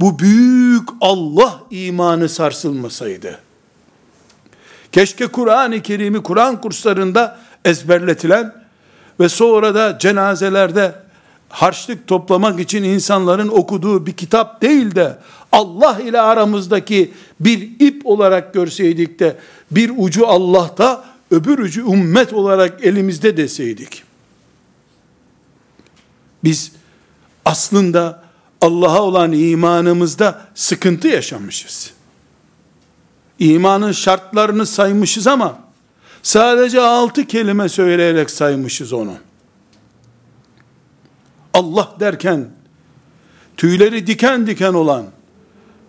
bu 0.00 0.18
büyük 0.18 0.88
Allah 1.00 1.60
imanı 1.70 2.28
sarsılmasaydı. 2.28 3.40
Keşke 4.92 5.26
Kur'an-ı 5.26 5.82
Kerim'i 5.82 6.22
Kur'an 6.22 6.60
kurslarında 6.60 7.38
ezberletilen 7.64 8.54
ve 9.20 9.28
sonra 9.28 9.74
da 9.74 9.98
cenazelerde 9.98 10.94
harçlık 11.48 12.06
toplamak 12.06 12.60
için 12.60 12.82
insanların 12.82 13.48
okuduğu 13.48 14.06
bir 14.06 14.12
kitap 14.12 14.62
değil 14.62 14.94
de 14.94 15.18
Allah 15.52 16.00
ile 16.00 16.20
aramızdaki 16.20 17.12
bir 17.40 17.70
ip 17.80 18.06
olarak 18.06 18.54
görseydik 18.54 19.18
de 19.18 19.36
bir 19.70 19.92
ucu 19.96 20.26
Allah'ta 20.26 21.04
öbür 21.30 21.58
ucu 21.58 21.80
ümmet 21.92 22.32
olarak 22.32 22.84
elimizde 22.84 23.36
deseydik. 23.36 24.02
Biz 26.44 26.72
aslında 27.44 28.29
Allah'a 28.60 29.02
olan 29.02 29.32
imanımızda 29.32 30.46
sıkıntı 30.54 31.08
yaşamışız. 31.08 31.90
İmanın 33.38 33.92
şartlarını 33.92 34.66
saymışız 34.66 35.26
ama 35.26 35.58
sadece 36.22 36.80
altı 36.80 37.26
kelime 37.26 37.68
söyleyerek 37.68 38.30
saymışız 38.30 38.92
onu. 38.92 39.14
Allah 41.54 41.96
derken 42.00 42.48
tüyleri 43.56 44.06
diken 44.06 44.46
diken 44.46 44.72
olan 44.72 45.06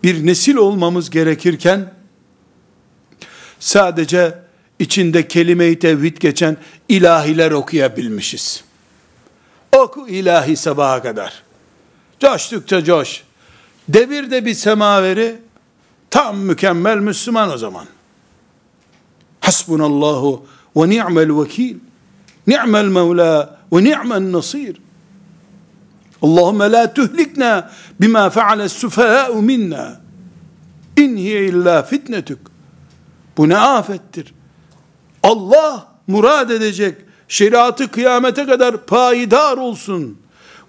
bir 0.04 0.26
nesil 0.26 0.56
olmamız 0.56 1.10
gerekirken 1.10 1.94
sadece 3.60 4.40
içinde 4.80 5.28
kelime-i 5.28 5.80
tevhid 5.80 6.18
geçen 6.18 6.58
ilahiler 6.90 7.52
okuyabilmişiz. 7.52 8.64
Oku 9.78 10.08
ilahi 10.08 10.56
sabaha 10.56 11.02
kadar. 11.02 11.44
Coştukça 12.22 12.84
coş. 12.84 13.24
Devir 13.90 14.32
de 14.32 14.46
bir 14.46 14.54
semaveri 14.54 15.40
tam 16.10 16.38
mükemmel 16.38 16.98
Müslüman 16.98 17.52
o 17.52 17.58
zaman. 17.58 17.86
Hasbunallahu 19.40 20.46
ve 20.76 20.90
ni'mel 20.90 21.40
vekil. 21.42 21.78
Ni'mel 22.48 22.86
mevla 22.86 23.60
ve 23.74 23.84
ni'mel 23.84 24.32
nasir. 24.32 24.78
Allahümme 26.22 26.72
la 26.72 26.94
tuhlikna 26.94 27.72
bima 28.02 28.30
feale 28.30 28.70
sufaha'u 28.70 29.42
minna. 29.42 30.02
İn 30.98 31.18
hiye 31.18 31.46
illa 31.46 31.84
fitnetuk. 31.84 32.52
Bu 33.38 33.50
ne 33.50 33.58
afettir. 33.58 34.34
Allah 35.24 35.88
murad 36.08 36.50
edecek 36.50 36.98
şeriatı 37.28 37.92
kıyamete 37.92 38.46
kadar 38.46 38.86
payidar 38.86 39.58
olsun. 39.58 40.18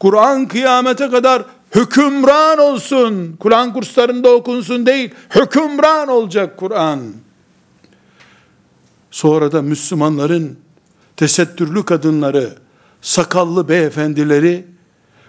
Kur'an 0.03 0.49
kıyamete 0.49 1.11
kadar 1.11 1.45
hükümran 1.75 2.59
olsun. 2.59 3.37
Kur'an 3.41 3.73
kurslarında 3.73 4.31
okunsun 4.31 4.87
değil, 4.87 5.11
hükümran 5.35 6.09
olacak 6.09 6.57
Kur'an. 6.57 7.01
Sonra 9.11 9.53
da 9.53 9.63
Müslümanların 9.63 10.59
tesettürlü 11.17 11.85
kadınları, 11.85 12.53
sakallı 13.03 13.69
beyefendileri 13.69 14.67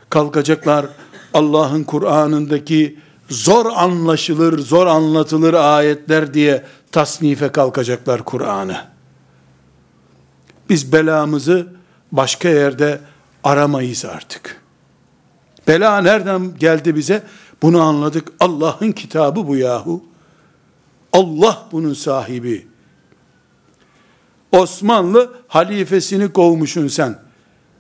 kalkacaklar 0.10 0.86
Allah'ın 1.34 1.84
Kur'an'ındaki 1.84 3.00
zor 3.30 3.66
anlaşılır, 3.66 4.60
zor 4.60 4.88
anlatılır 4.88 5.54
ayetler 5.54 6.34
diye 6.34 6.64
tasnife 6.92 7.50
kalkacaklar 7.50 8.26
Kur'an'ı. 8.26 8.78
Biz 10.70 10.94
belamızı 10.94 11.68
başka 12.12 12.50
yerde 12.50 13.00
aramayız 13.44 14.06
artık. 14.06 14.63
Bela 15.68 16.02
nereden 16.02 16.58
geldi 16.60 16.96
bize? 16.96 17.24
Bunu 17.62 17.82
anladık. 17.82 18.28
Allah'ın 18.40 18.92
kitabı 18.92 19.48
bu 19.48 19.56
yahu. 19.56 20.04
Allah 21.14 21.68
bunun 21.72 21.94
sahibi. 21.94 22.68
Osmanlı 24.52 25.34
halifesini 25.48 26.34
kovmuşsun 26.34 26.88
sen. 26.88 27.20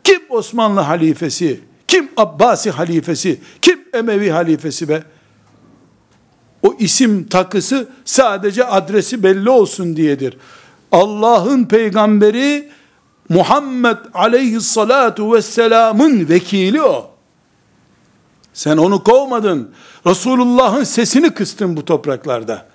Kim 0.03 0.21
Osmanlı 0.29 0.79
halifesi? 0.79 1.59
Kim 1.87 2.09
Abbasi 2.17 2.71
halifesi? 2.71 3.39
Kim 3.61 3.79
Emevi 3.93 4.29
halifesi 4.29 4.89
be? 4.89 5.03
O 6.63 6.75
isim 6.79 7.27
takısı 7.27 7.89
sadece 8.05 8.65
adresi 8.65 9.23
belli 9.23 9.49
olsun 9.49 9.95
diyedir. 9.95 10.37
Allah'ın 10.91 11.65
peygamberi 11.65 12.69
Muhammed 13.29 13.97
aleyhissalatu 14.13 15.33
vesselamın 15.33 16.29
vekili 16.29 16.81
o. 16.81 17.12
Sen 18.53 18.77
onu 18.77 19.03
kovmadın. 19.03 19.71
Resulullah'ın 20.07 20.83
sesini 20.83 21.29
kıstın 21.29 21.77
bu 21.77 21.85
topraklarda. 21.85 22.65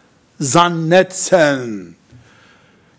Zannet 0.41 1.15
sen. 1.15 1.87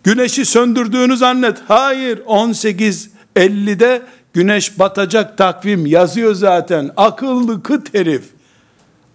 Güneşi 0.04 0.46
söndürdüğünü 0.46 1.18
zannet. 1.18 1.58
Hayır 1.68 2.18
18.50'de 2.18 4.02
güneş 4.34 4.80
batacak 4.80 5.38
takvim 5.38 5.86
yazıyor 5.86 6.34
zaten. 6.36 6.92
Akıllı 6.98 7.64
kıt 7.64 7.94
herif. 7.94 8.24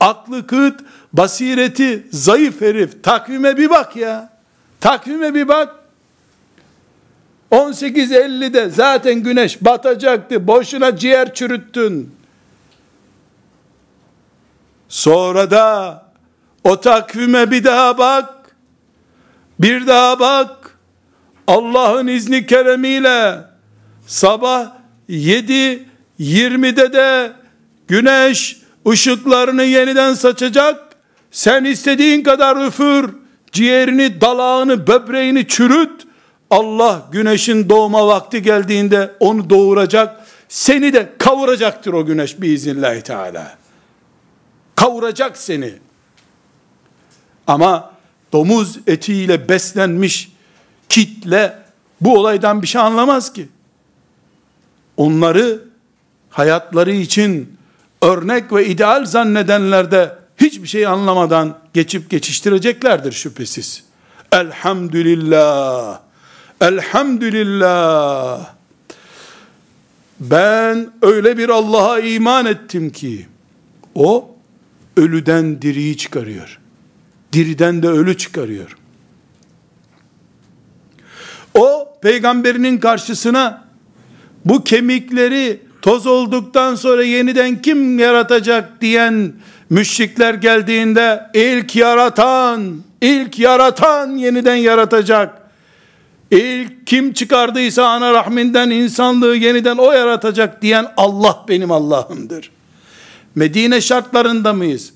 Aklı 0.01 0.47
kıt, 0.47 0.81
basireti 1.13 2.07
zayıf 2.11 2.61
herif. 2.61 3.03
Takvime 3.03 3.57
bir 3.57 3.71
bak 3.71 3.97
ya. 3.97 4.31
Takvime 4.81 5.35
bir 5.35 5.49
bak. 5.49 5.75
18.50'de 7.51 8.71
zaten 8.71 9.15
güneş 9.15 9.65
batacaktı. 9.65 10.47
Boşuna 10.47 10.97
ciğer 10.97 11.35
çürüttün. 11.35 12.15
Sonra 14.95 15.51
da 15.51 16.03
o 16.65 16.81
takvime 16.81 17.51
bir 17.51 17.65
daha 17.65 17.99
bak. 17.99 18.57
Bir 19.61 19.87
daha 19.87 20.21
bak. 20.21 20.79
Allah'ın 21.47 22.07
izni 22.07 22.47
keremiyle 22.47 23.39
sabah 24.07 24.67
7 25.09 25.89
20'de 26.21 26.93
de 26.93 27.33
güneş 27.89 28.57
ışıklarını 28.89 29.65
yeniden 29.65 30.15
saçacak. 30.15 30.97
Sen 31.31 31.65
istediğin 31.65 32.23
kadar 32.23 32.67
üfür. 32.67 33.11
Ciğerini, 33.53 34.21
dalağını, 34.21 34.87
böbreğini 34.87 35.49
çürüt. 35.49 36.03
Allah 36.51 37.03
güneşin 37.13 37.69
doğma 37.69 38.07
vakti 38.07 38.43
geldiğinde 38.43 39.11
onu 39.21 39.51
doğuracak. 39.51 40.27
Seni 40.49 40.93
de 40.93 41.13
kavuracaktır 41.19 41.93
o 41.93 42.07
güneş 42.07 42.41
biiznillahü 42.41 43.03
teala. 43.03 43.64
Kavuracak 44.77 45.37
seni. 45.39 45.75
Ama 47.47 47.93
domuz 48.33 48.79
etiyle 48.87 49.49
beslenmiş 49.49 50.33
kitle 50.89 51.59
bu 52.01 52.19
olaydan 52.19 52.63
bir 52.63 52.67
şey 52.67 52.81
anlamaz 52.81 53.33
ki. 53.33 53.49
Onları 54.97 55.63
hayatları 56.31 56.93
için 56.93 57.57
örnek 58.03 58.53
ve 58.53 58.67
ideal 58.67 59.05
zannedenler 59.05 59.91
de 59.91 60.19
hiçbir 60.37 60.69
şey 60.69 60.87
anlamadan 60.87 61.59
geçip 61.75 62.11
geçiştireceklerdir 62.11 63.13
şüphesiz. 63.13 63.85
Elhamdülillah. 64.33 66.01
Elhamdülillah. 66.61 68.47
Ben 70.21 70.91
öyle 71.03 71.39
bir 71.39 71.49
Allah'a 71.49 72.01
iman 72.01 72.47
ettim 72.47 72.91
ki 72.91 73.27
o 73.95 74.34
ölüden 74.97 75.63
diriyi 75.63 75.97
çıkarıyor. 75.97 76.59
Diriden 77.33 77.83
de 77.83 77.89
ölü 77.89 78.19
çıkarıyor. 78.19 78.77
O 81.55 81.89
peygamberinin 82.03 82.79
karşısına 82.79 83.65
bu 84.45 84.65
kemikleri 84.65 85.61
toz 85.83 86.07
olduktan 86.07 86.75
sonra 86.75 87.05
yeniden 87.05 87.63
kim 87.63 87.99
yaratacak 87.99 88.81
diyen 88.81 89.33
müşrikler 89.71 90.35
geldiğinde 90.35 91.27
ilk 91.35 91.77
yaratan, 91.77 92.83
ilk 93.01 93.39
yaratan 93.39 94.11
yeniden 94.11 94.55
yaratacak. 94.55 95.45
İlk 96.31 96.87
kim 96.87 97.13
çıkardıysa 97.13 97.87
ana 97.87 98.13
rahminden 98.13 98.71
insanlığı 98.71 99.37
yeniden 99.37 99.77
o 99.77 99.93
yaratacak 99.93 100.63
diyen 100.63 100.87
Allah 100.97 101.45
benim 101.49 101.73
Allah'ımdır. 101.73 102.51
Medine 103.35 103.81
şartlarında 103.81 104.53
mıyız? 104.53 104.93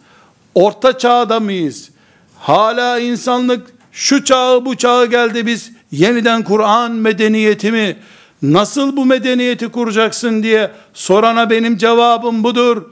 Orta 0.55 0.99
çağda 0.99 1.41
mıyız? 1.41 1.91
Hala 2.39 2.99
insanlık 2.99 3.67
şu 3.93 4.25
çağı 4.25 4.65
bu 4.65 4.77
çağı 4.77 5.07
geldi 5.07 5.47
biz 5.47 5.73
yeniden 5.93 6.45
Kur'an 6.45 6.93
medeniyetimi 6.93 7.97
nasıl 8.43 8.97
bu 8.97 9.07
medeniyeti 9.07 9.69
kuracaksın 9.69 10.43
diye 10.43 10.71
sorana 10.95 11.51
benim 11.51 11.77
cevabım 11.77 12.45
budur. 12.45 12.83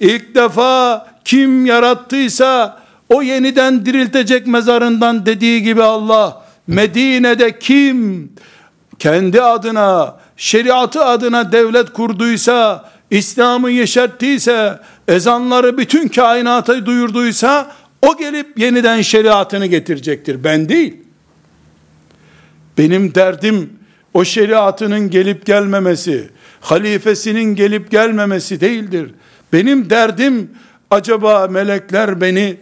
İlk 0.00 0.34
defa 0.34 1.06
kim 1.24 1.66
yarattıysa 1.66 2.80
o 3.08 3.22
yeniden 3.22 3.86
diriltecek 3.86 4.46
mezarından 4.46 5.26
dediği 5.26 5.62
gibi 5.62 5.82
Allah 5.82 6.42
Medine'de 6.66 7.58
kim 7.58 8.32
kendi 8.98 9.42
adına 9.42 10.16
şeriatı 10.36 11.04
adına 11.04 11.52
devlet 11.52 11.92
kurduysa 11.92 12.90
İslam'ı 13.10 13.70
yeşerttiyse 13.70 14.78
ezanları 15.08 15.78
bütün 15.78 16.08
kainata 16.08 16.86
duyurduysa 16.86 17.72
o 18.02 18.16
gelip 18.16 18.58
yeniden 18.58 19.02
şeriatını 19.02 19.66
getirecektir. 19.66 20.44
Ben 20.44 20.68
değil. 20.68 20.96
Benim 22.78 23.14
derdim 23.14 23.70
o 24.14 24.24
şeriatının 24.24 25.10
gelip 25.10 25.46
gelmemesi, 25.46 26.28
halifesinin 26.60 27.54
gelip 27.54 27.90
gelmemesi 27.90 28.60
değildir. 28.60 29.10
Benim 29.52 29.90
derdim 29.90 30.50
acaba 30.90 31.46
melekler 31.46 32.20
beni 32.20 32.56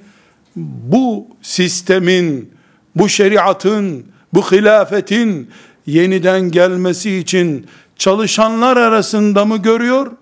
bu 0.57 1.26
sistemin, 1.42 2.52
bu 2.96 3.09
şeriatın, 3.09 4.07
bu 4.33 4.52
hilafetin 4.52 5.50
yeniden 5.87 6.50
gelmesi 6.50 7.16
için 7.16 7.66
çalışanlar 7.96 8.76
arasında 8.76 9.44
mı 9.44 9.57
görüyor? 9.57 10.12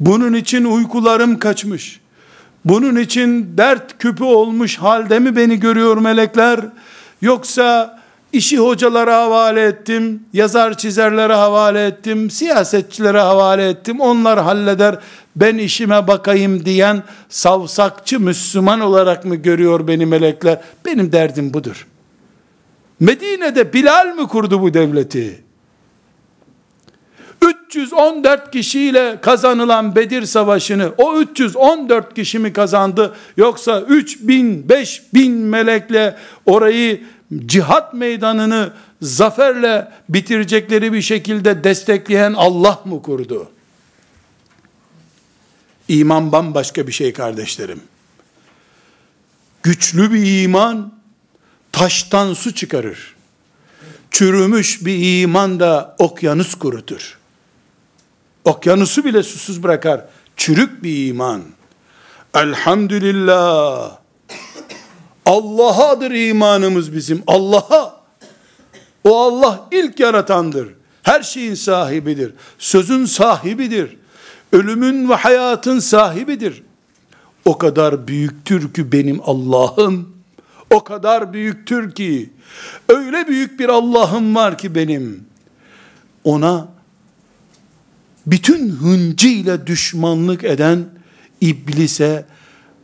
Bunun 0.00 0.32
için 0.32 0.64
uykularım 0.64 1.38
kaçmış. 1.38 2.00
Bunun 2.64 2.96
için 2.96 3.56
dert 3.56 3.98
küpü 3.98 4.24
olmuş 4.24 4.78
halde 4.78 5.18
mi 5.18 5.36
beni 5.36 5.60
görüyor 5.60 5.96
melekler? 5.96 6.60
Yoksa 7.22 8.00
işi 8.32 8.58
hocalara 8.58 9.16
havale 9.16 9.62
ettim, 9.62 10.22
yazar 10.32 10.78
çizerlere 10.78 11.34
havale 11.34 11.86
ettim, 11.86 12.30
siyasetçilere 12.30 13.20
havale 13.20 13.68
ettim, 13.68 14.00
onlar 14.00 14.42
halleder, 14.42 14.98
ben 15.36 15.58
işime 15.58 16.06
bakayım 16.06 16.64
diyen 16.64 17.02
savsakçı 17.28 18.20
Müslüman 18.20 18.80
olarak 18.80 19.24
mı 19.24 19.36
görüyor 19.36 19.88
beni 19.88 20.06
melekler? 20.06 20.60
Benim 20.84 21.12
derdim 21.12 21.54
budur. 21.54 21.86
Medine'de 23.00 23.72
Bilal 23.72 24.06
mi 24.16 24.28
kurdu 24.28 24.62
bu 24.62 24.74
devleti? 24.74 25.43
314 27.42 28.50
kişiyle 28.50 29.18
kazanılan 29.22 29.96
Bedir 29.96 30.26
Savaşı'nı 30.26 30.92
o 30.98 31.20
314 31.20 32.14
kişi 32.14 32.38
mi 32.38 32.52
kazandı 32.52 33.14
yoksa 33.36 33.80
3000 33.80 34.68
5000 34.68 35.32
melekle 35.32 36.16
orayı 36.46 37.04
cihat 37.46 37.94
meydanını 37.94 38.72
zaferle 39.02 39.88
bitirecekleri 40.08 40.92
bir 40.92 41.02
şekilde 41.02 41.64
destekleyen 41.64 42.32
Allah 42.32 42.82
mı 42.84 43.02
kurdu? 43.02 43.50
İman 45.88 46.32
bambaşka 46.32 46.86
bir 46.86 46.92
şey 46.92 47.12
kardeşlerim. 47.12 47.80
Güçlü 49.62 50.12
bir 50.12 50.42
iman 50.42 50.92
taştan 51.72 52.34
su 52.34 52.54
çıkarır. 52.54 53.14
Çürümüş 54.10 54.86
bir 54.86 55.22
iman 55.22 55.60
da 55.60 55.96
okyanus 55.98 56.54
kurutur. 56.54 57.18
Okyanusu 58.44 59.04
bile 59.04 59.22
susuz 59.22 59.62
bırakar. 59.62 60.04
Çürük 60.36 60.82
bir 60.82 61.06
iman. 61.06 61.42
Elhamdülillah. 62.34 63.98
Allah'adır 65.26 66.10
imanımız 66.10 66.94
bizim. 66.94 67.22
Allah'a. 67.26 68.04
O 69.04 69.20
Allah 69.20 69.68
ilk 69.72 70.00
yaratandır. 70.00 70.68
Her 71.02 71.22
şeyin 71.22 71.54
sahibidir. 71.54 72.32
Sözün 72.58 73.04
sahibidir. 73.04 73.96
Ölümün 74.52 75.08
ve 75.08 75.14
hayatın 75.14 75.78
sahibidir. 75.78 76.62
O 77.44 77.58
kadar 77.58 78.08
büyüktür 78.08 78.74
ki 78.74 78.92
benim 78.92 79.20
Allah'ım. 79.24 80.14
O 80.70 80.84
kadar 80.84 81.32
büyüktür 81.32 81.94
ki. 81.94 82.30
Öyle 82.88 83.28
büyük 83.28 83.60
bir 83.60 83.68
Allah'ım 83.68 84.34
var 84.34 84.58
ki 84.58 84.74
benim. 84.74 85.24
Ona 86.24 86.73
bütün 88.26 88.70
hıncıyla 88.70 89.66
düşmanlık 89.66 90.44
eden 90.44 90.84
iblise 91.40 92.24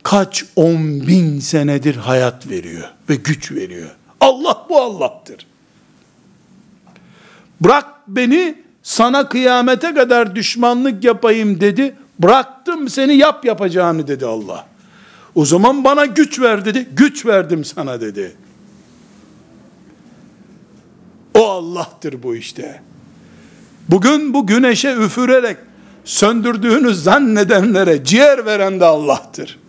kaç 0.03 0.45
on 0.55 1.07
bin 1.07 1.39
senedir 1.39 1.95
hayat 1.95 2.49
veriyor 2.49 2.89
ve 3.09 3.15
güç 3.15 3.51
veriyor. 3.51 3.89
Allah 4.19 4.65
bu 4.69 4.81
Allah'tır. 4.81 5.47
Bırak 7.61 7.85
beni 8.07 8.55
sana 8.83 9.29
kıyamete 9.29 9.93
kadar 9.93 10.35
düşmanlık 10.35 11.03
yapayım 11.03 11.61
dedi. 11.61 11.95
Bıraktım 12.19 12.89
seni 12.89 13.15
yap 13.15 13.45
yapacağını 13.45 14.07
dedi 14.07 14.25
Allah. 14.25 14.67
O 15.35 15.45
zaman 15.45 15.83
bana 15.83 16.05
güç 16.05 16.39
ver 16.39 16.65
dedi. 16.65 16.89
Güç 16.93 17.25
verdim 17.25 17.65
sana 17.65 18.01
dedi. 18.01 18.35
O 21.33 21.49
Allah'tır 21.49 22.23
bu 22.23 22.35
işte. 22.35 22.81
Bugün 23.91 24.33
bu 24.33 24.47
güneşe 24.47 24.95
üfürerek 24.95 25.57
söndürdüğünü 26.03 26.93
zannedenlere 26.93 28.03
ciğer 28.03 28.45
veren 28.45 28.79
de 28.79 28.85
Allah'tır. 28.85 29.59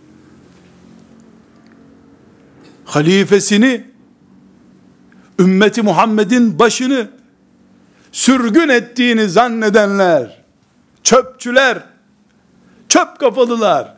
Halifesini, 2.85 3.83
ümmeti 5.39 5.81
Muhammed'in 5.81 6.59
başını 6.59 7.07
sürgün 8.11 8.69
ettiğini 8.69 9.29
zannedenler, 9.29 10.43
çöpçüler, 11.03 11.83
çöp 12.89 13.19
kafalılar, 13.19 13.97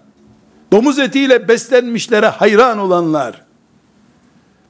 domuz 0.71 0.99
etiyle 0.99 1.47
beslenmişlere 1.47 2.27
hayran 2.27 2.77
olanlar, 2.77 3.41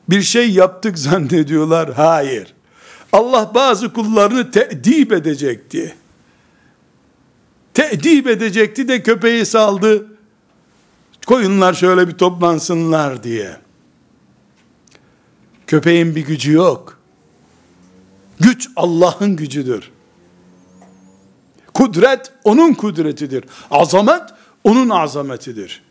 bir 0.10 0.22
şey 0.22 0.52
yaptık 0.52 0.98
zannediyorlar. 0.98 1.94
Hayır. 1.94 2.55
Allah 3.14 3.52
bazı 3.56 3.94
kullarını 3.94 4.52
te'dip 4.52 5.12
edecekti. 5.12 5.96
Te'dip 7.74 8.28
edecekti 8.28 8.88
de 8.88 9.04
köpeği 9.04 9.46
saldı. 9.46 10.08
Koyunlar 11.26 11.74
şöyle 11.74 12.08
bir 12.08 12.14
toplansınlar 12.14 13.24
diye. 13.24 13.58
Köpeğin 15.68 16.16
bir 16.16 16.26
gücü 16.26 16.52
yok. 16.52 17.00
Güç 18.40 18.70
Allah'ın 18.76 19.36
gücüdür. 19.36 19.92
Kudret 21.74 22.32
onun 22.44 22.74
kudretidir. 22.74 23.46
Azamet 23.72 24.24
onun 24.64 24.90
azametidir. 24.90 25.84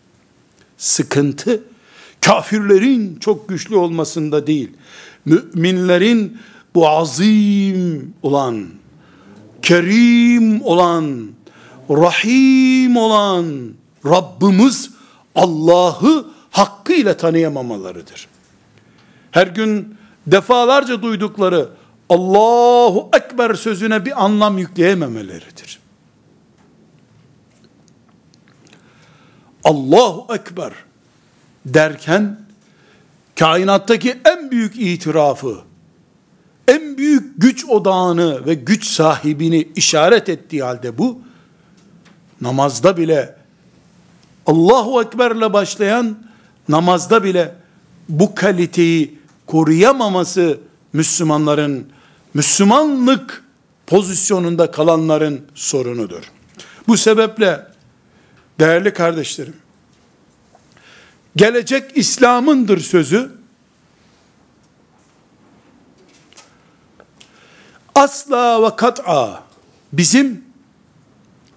Sıkıntı 0.77 1.63
kafirlerin 2.21 3.17
çok 3.21 3.49
güçlü 3.49 3.77
olmasında 3.77 4.47
değil. 4.47 4.71
Müminlerin 5.25 6.39
bu 6.75 6.89
azim 6.89 8.15
olan, 8.23 8.69
kerim 9.63 10.63
olan, 10.63 11.29
rahim 11.91 12.97
olan 12.97 13.75
Rabbimiz 14.07 14.91
Allah'ı 15.35 16.27
hakkıyla 16.51 17.17
tanıyamamalarıdır. 17.17 18.29
Her 19.31 19.47
gün 19.47 19.97
defalarca 20.27 21.03
duydukları 21.03 21.69
Allahu 22.09 23.11
Ekber 23.17 23.55
sözüne 23.55 24.05
bir 24.05 24.25
anlam 24.25 24.59
yükleyememeleridir. 24.59 25.81
Allahu 29.65 30.35
Ekber 30.35 30.73
derken 31.67 32.41
kainattaki 33.39 34.21
en 34.25 34.51
büyük 34.51 34.77
itirafı, 34.77 35.59
en 36.69 36.99
büyük 36.99 37.43
güç 37.43 37.65
odağını 37.65 38.47
ve 38.47 38.55
güç 38.55 38.87
sahibini 38.87 39.69
işaret 39.77 40.29
ettiği 40.29 40.63
halde 40.63 40.99
bu, 40.99 41.21
namazda 42.41 42.97
bile 42.97 43.37
Allahu 44.47 45.03
Ekber'le 45.03 45.53
başlayan 45.53 46.19
namazda 46.69 47.25
bile 47.25 47.55
bu 48.09 48.35
kaliteyi 48.35 49.19
koruyamaması 49.47 50.59
Müslümanların, 50.93 51.87
Müslümanlık 52.35 53.45
pozisyonunda 53.87 54.71
kalanların 54.71 55.41
sorunudur. 55.55 56.23
Bu 56.89 56.97
sebeple 56.97 57.67
değerli 58.61 58.93
kardeşlerim, 58.93 59.57
gelecek 61.37 61.97
İslam'ındır 61.97 62.81
sözü, 62.81 63.31
asla 67.95 68.63
ve 68.63 68.77
kat'a 68.77 69.43
bizim 69.93 70.45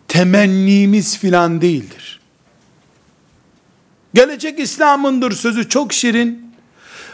temennimiz 0.08 1.17
filan 1.17 1.62
değildir. 1.62 2.19
Gelecek 4.13 4.60
İslam'ındır 4.60 5.32
sözü 5.32 5.69
çok 5.69 5.93
şirin 5.93 6.54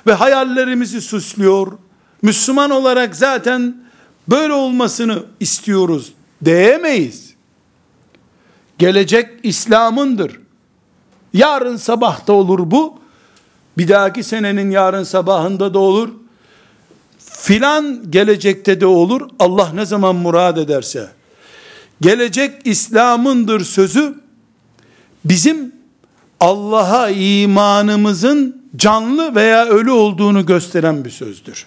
ve 0.08 0.14
hayallerimizi 0.14 1.02
süslüyor. 1.02 1.72
Müslüman 2.22 2.70
olarak 2.70 3.16
zaten 3.16 3.76
böyle 4.28 4.54
olmasını 4.54 5.24
istiyoruz 5.40 6.14
diyemeyiz. 6.46 7.34
Gelecek 8.78 9.30
İslam'ındır. 9.44 10.40
Yarın 11.34 11.78
sabah 11.78 12.28
da 12.28 12.34
olur 12.34 12.72
bu. 12.72 13.00
Bir 13.78 13.88
dahaki 13.88 14.24
senenin 14.24 14.72
yarın 14.72 15.04
sabahında 15.04 15.74
da 15.74 15.80
olur. 15.80 16.10
Filan 17.44 18.12
gelecekte 18.12 18.82
de 18.82 18.86
olur. 18.86 19.30
Allah 19.40 19.72
ne 19.74 19.86
zaman 19.86 20.16
murad 20.16 20.58
ederse. 20.58 21.08
Gelecek 22.02 22.62
İslam'ındır 22.66 23.66
sözü 23.66 24.16
bizim 25.26 25.76
Allah'a 26.40 27.10
imanımızın 27.10 28.68
canlı 28.76 29.36
veya 29.36 29.66
ölü 29.66 29.92
olduğunu 29.92 30.46
gösteren 30.46 31.06
bir 31.06 31.10
sözdür. 31.10 31.66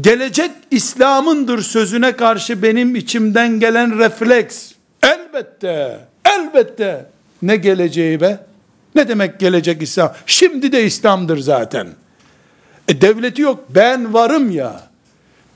Gelecek 0.00 0.50
İslam'ındır 0.70 1.62
sözüne 1.62 2.16
karşı 2.16 2.62
benim 2.62 2.96
içimden 2.96 3.60
gelen 3.60 3.98
refleks, 3.98 4.72
elbette, 5.02 6.08
elbette, 6.24 7.06
ne 7.42 7.56
geleceği 7.56 8.20
be? 8.20 8.46
Ne 8.94 9.08
demek 9.08 9.40
gelecek 9.40 9.82
İslam? 9.82 10.14
Şimdi 10.26 10.72
de 10.72 10.84
İslam'dır 10.84 11.38
zaten. 11.38 12.01
E 12.88 13.00
devleti 13.00 13.42
yok, 13.42 13.64
ben 13.68 14.14
varım 14.14 14.50
ya. 14.50 14.80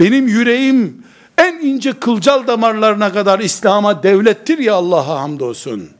Benim 0.00 0.28
yüreğim 0.28 1.04
en 1.38 1.54
ince 1.54 1.92
kılcal 1.92 2.46
damarlarına 2.46 3.12
kadar 3.12 3.38
İslam'a 3.40 4.02
devlettir 4.02 4.58
ya 4.58 4.74
Allah'a 4.74 5.20
hamdolsun. 5.20 5.90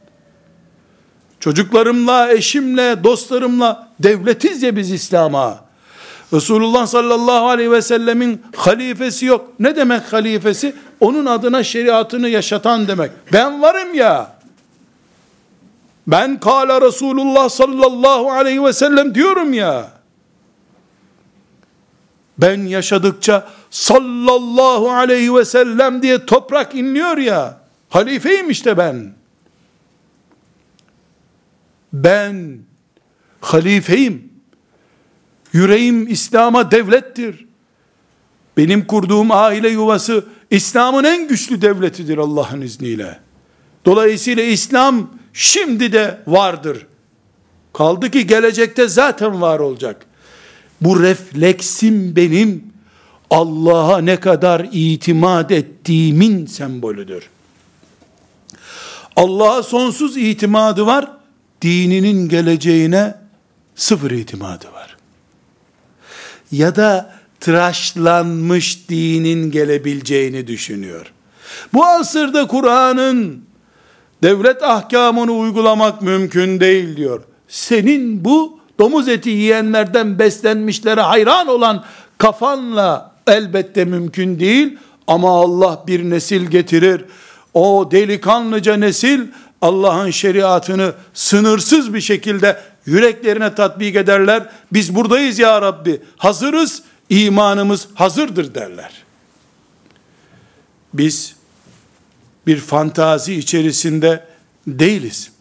Çocuklarımla, 1.39 2.31
eşimle, 2.31 3.03
dostlarımla 3.03 3.87
devletiz 3.99 4.63
ya 4.63 4.75
biz 4.75 4.91
İslam'a. 4.91 5.59
Resulullah 6.33 6.87
sallallahu 6.87 7.47
aleyhi 7.47 7.71
ve 7.71 7.81
sellemin 7.81 8.41
halifesi 8.55 9.25
yok. 9.25 9.53
Ne 9.59 9.75
demek 9.75 10.13
halifesi? 10.13 10.75
Onun 10.99 11.25
adına 11.25 11.63
şeriatını 11.63 12.29
yaşatan 12.29 12.87
demek. 12.87 13.11
Ben 13.33 13.61
varım 13.61 13.93
ya. 13.93 14.37
Ben 16.07 16.39
kala 16.39 16.81
Resulullah 16.81 17.49
sallallahu 17.49 18.31
aleyhi 18.31 18.63
ve 18.63 18.73
sellem 18.73 19.15
diyorum 19.15 19.53
ya. 19.53 19.96
Ben 22.37 22.61
yaşadıkça 22.61 23.49
sallallahu 23.69 24.91
aleyhi 24.91 25.35
ve 25.35 25.45
sellem 25.45 26.01
diye 26.01 26.25
toprak 26.25 26.75
inliyor 26.75 27.17
ya. 27.17 27.61
Halifeyim 27.89 28.49
işte 28.49 28.77
ben. 28.77 29.13
Ben 31.93 32.59
halifeyim. 33.41 34.33
Yüreğim 35.53 36.07
İslam'a 36.07 36.71
devlettir. 36.71 37.47
Benim 38.57 38.87
kurduğum 38.87 39.31
aile 39.31 39.69
yuvası 39.69 40.25
İslam'ın 40.51 41.03
en 41.03 41.27
güçlü 41.27 41.61
devletidir 41.61 42.17
Allah'ın 42.17 42.61
izniyle. 42.61 43.19
Dolayısıyla 43.85 44.43
İslam 44.43 45.09
şimdi 45.33 45.93
de 45.93 46.21
vardır. 46.27 46.87
Kaldı 47.73 48.11
ki 48.11 48.27
gelecekte 48.27 48.87
zaten 48.87 49.41
var 49.41 49.59
olacak. 49.59 50.05
Bu 50.81 51.03
refleksim 51.03 52.15
benim 52.15 52.63
Allah'a 53.29 53.97
ne 53.97 54.19
kadar 54.19 54.67
itimat 54.71 55.51
ettiğimin 55.51 56.45
sembolüdür. 56.45 57.29
Allah'a 59.15 59.63
sonsuz 59.63 60.17
itimadı 60.17 60.85
var, 60.85 61.11
dininin 61.61 62.29
geleceğine 62.29 63.15
sıfır 63.75 64.11
itimadı 64.11 64.65
var. 64.73 64.97
Ya 66.51 66.75
da 66.75 67.13
tıraşlanmış 67.39 68.89
dinin 68.89 69.51
gelebileceğini 69.51 70.47
düşünüyor. 70.47 71.13
Bu 71.73 71.85
asırda 71.85 72.47
Kur'an'ın 72.47 73.45
devlet 74.23 74.63
ahkamını 74.63 75.31
uygulamak 75.31 76.01
mümkün 76.01 76.59
değil 76.59 76.97
diyor. 76.97 77.23
Senin 77.47 78.25
bu 78.25 78.56
domuz 78.79 79.07
eti 79.07 79.29
yiyenlerden 79.29 80.19
beslenmişlere 80.19 81.01
hayran 81.01 81.47
olan 81.47 81.85
kafanla 82.17 83.11
elbette 83.27 83.85
mümkün 83.85 84.39
değil 84.39 84.77
ama 85.07 85.41
Allah 85.41 85.83
bir 85.87 86.09
nesil 86.09 86.45
getirir. 86.45 87.05
O 87.53 87.89
delikanlıca 87.91 88.75
nesil 88.75 89.27
Allah'ın 89.61 90.11
şeriatını 90.11 90.93
sınırsız 91.13 91.93
bir 91.93 92.01
şekilde 92.01 92.61
yüreklerine 92.85 93.55
tatbik 93.55 93.95
ederler. 93.95 94.49
Biz 94.73 94.95
buradayız 94.95 95.39
ya 95.39 95.61
Rabbi, 95.61 96.01
hazırız, 96.17 96.83
imanımız 97.09 97.87
hazırdır 97.95 98.55
derler. 98.55 98.91
Biz 100.93 101.35
bir 102.47 102.57
fantazi 102.57 103.35
içerisinde 103.35 104.25
değiliz. 104.67 105.31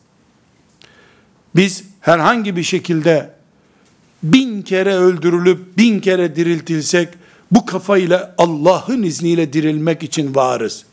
Biz 1.56 1.84
herhangi 2.06 2.56
bir 2.56 2.62
şekilde 2.62 3.30
bin 4.22 4.62
kere 4.62 4.94
öldürülüp 4.94 5.78
bin 5.78 6.00
kere 6.00 6.36
diriltilsek 6.36 7.08
bu 7.50 7.66
kafayla 7.66 8.34
Allah'ın 8.38 9.02
izniyle 9.02 9.52
dirilmek 9.52 10.02
için 10.02 10.34
varız. 10.34 10.84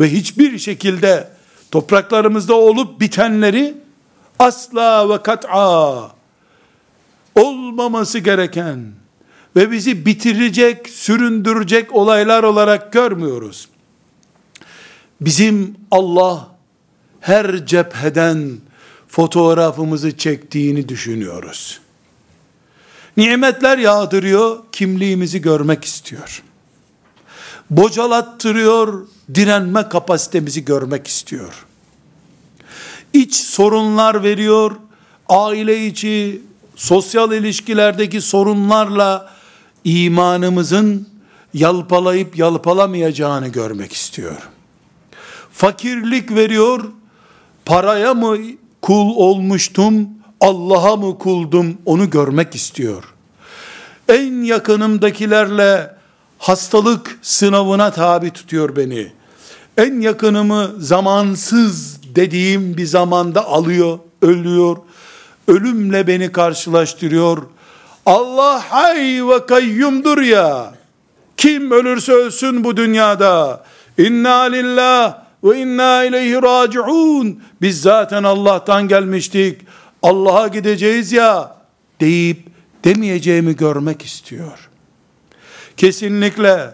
Ve 0.00 0.12
hiçbir 0.12 0.58
şekilde 0.58 1.28
topraklarımızda 1.70 2.54
olup 2.54 3.00
bitenleri 3.00 3.74
asla 4.38 5.08
ve 5.08 5.22
kat'a 5.22 6.12
olmaması 7.34 8.18
gereken 8.18 8.92
ve 9.56 9.70
bizi 9.70 10.06
bitirecek, 10.06 10.88
süründürecek 10.88 11.94
olaylar 11.94 12.42
olarak 12.42 12.92
görmüyoruz. 12.92 13.68
Bizim 15.20 15.76
Allah 15.90 16.48
her 17.20 17.66
cepheden 17.66 18.60
fotoğrafımızı 19.10 20.16
çektiğini 20.16 20.88
düşünüyoruz. 20.88 21.80
Nimetler 23.16 23.78
yağdırıyor, 23.78 24.58
kimliğimizi 24.72 25.42
görmek 25.42 25.84
istiyor. 25.84 26.42
Bocalattırıyor, 27.70 29.06
direnme 29.34 29.88
kapasitemizi 29.88 30.64
görmek 30.64 31.06
istiyor. 31.06 31.66
İç 33.12 33.34
sorunlar 33.34 34.22
veriyor, 34.22 34.76
aile 35.28 35.86
içi, 35.86 36.42
sosyal 36.76 37.32
ilişkilerdeki 37.32 38.20
sorunlarla 38.20 39.34
imanımızın 39.84 41.08
yalpalayıp 41.54 42.38
yalpalamayacağını 42.38 43.48
görmek 43.48 43.92
istiyor. 43.92 44.48
Fakirlik 45.52 46.34
veriyor, 46.34 46.84
paraya 47.64 48.14
mı 48.14 48.38
kul 48.82 49.16
olmuştum, 49.16 50.08
Allah'a 50.40 50.96
mı 50.96 51.18
kuldum 51.18 51.78
onu 51.86 52.10
görmek 52.10 52.54
istiyor. 52.54 53.04
En 54.08 54.42
yakınımdakilerle 54.42 55.94
hastalık 56.38 57.18
sınavına 57.22 57.90
tabi 57.90 58.30
tutuyor 58.30 58.76
beni. 58.76 59.12
En 59.76 60.00
yakınımı 60.00 60.70
zamansız 60.78 62.00
dediğim 62.14 62.76
bir 62.76 62.86
zamanda 62.86 63.46
alıyor, 63.46 63.98
ölüyor. 64.22 64.76
Ölümle 65.48 66.06
beni 66.06 66.32
karşılaştırıyor. 66.32 67.42
Allah 68.06 68.64
hay 68.70 69.28
ve 69.28 69.46
kayyumdur 69.46 70.22
ya. 70.22 70.74
Kim 71.36 71.70
ölürse 71.70 72.12
ölsün 72.12 72.64
bu 72.64 72.76
dünyada. 72.76 73.64
İnna 73.98 74.40
lillah 74.40 75.18
ve 75.44 75.60
inna 75.60 76.04
ileyhi 76.04 76.42
raciun. 76.42 77.42
Biz 77.62 77.82
zaten 77.82 78.22
Allah'tan 78.22 78.88
gelmiştik. 78.88 79.60
Allah'a 80.02 80.48
gideceğiz 80.48 81.12
ya 81.12 81.56
deyip 82.00 82.46
demeyeceğimi 82.84 83.56
görmek 83.56 84.02
istiyor. 84.02 84.68
Kesinlikle 85.76 86.70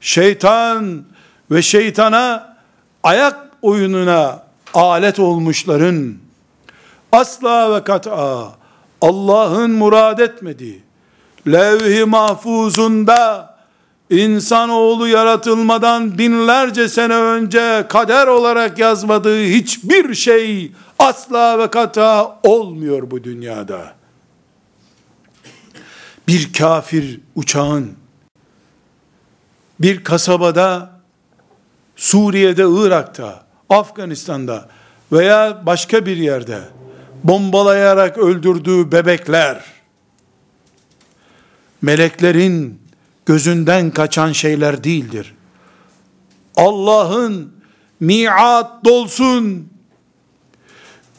şeytan 0.00 1.04
ve 1.50 1.62
şeytana 1.62 2.56
ayak 3.02 3.36
oyununa 3.62 4.42
alet 4.74 5.18
olmuşların 5.18 6.14
asla 7.12 7.74
ve 7.74 7.84
kat'a 7.84 8.52
Allah'ın 9.00 9.70
murad 9.70 10.18
etmediği 10.18 10.82
levh-i 11.46 12.04
mahfuzunda 12.04 13.55
insanoğlu 14.10 15.08
yaratılmadan 15.08 16.18
binlerce 16.18 16.88
sene 16.88 17.14
önce 17.14 17.86
kader 17.88 18.26
olarak 18.26 18.78
yazmadığı 18.78 19.44
hiçbir 19.44 20.14
şey 20.14 20.72
asla 20.98 21.58
ve 21.58 21.70
kata 21.70 22.40
olmuyor 22.42 23.10
bu 23.10 23.24
dünyada. 23.24 23.94
Bir 26.28 26.52
kafir 26.52 27.20
uçağın 27.34 27.92
bir 29.80 30.04
kasabada 30.04 30.90
Suriye'de, 31.96 32.64
Irak'ta, 32.68 33.44
Afganistan'da 33.68 34.68
veya 35.12 35.66
başka 35.66 36.06
bir 36.06 36.16
yerde 36.16 36.60
bombalayarak 37.24 38.18
öldürdüğü 38.18 38.92
bebekler 38.92 39.64
meleklerin 41.82 42.85
gözünden 43.26 43.90
kaçan 43.90 44.32
şeyler 44.32 44.84
değildir. 44.84 45.34
Allah'ın 46.56 47.52
miat 48.00 48.84
dolsun, 48.84 49.68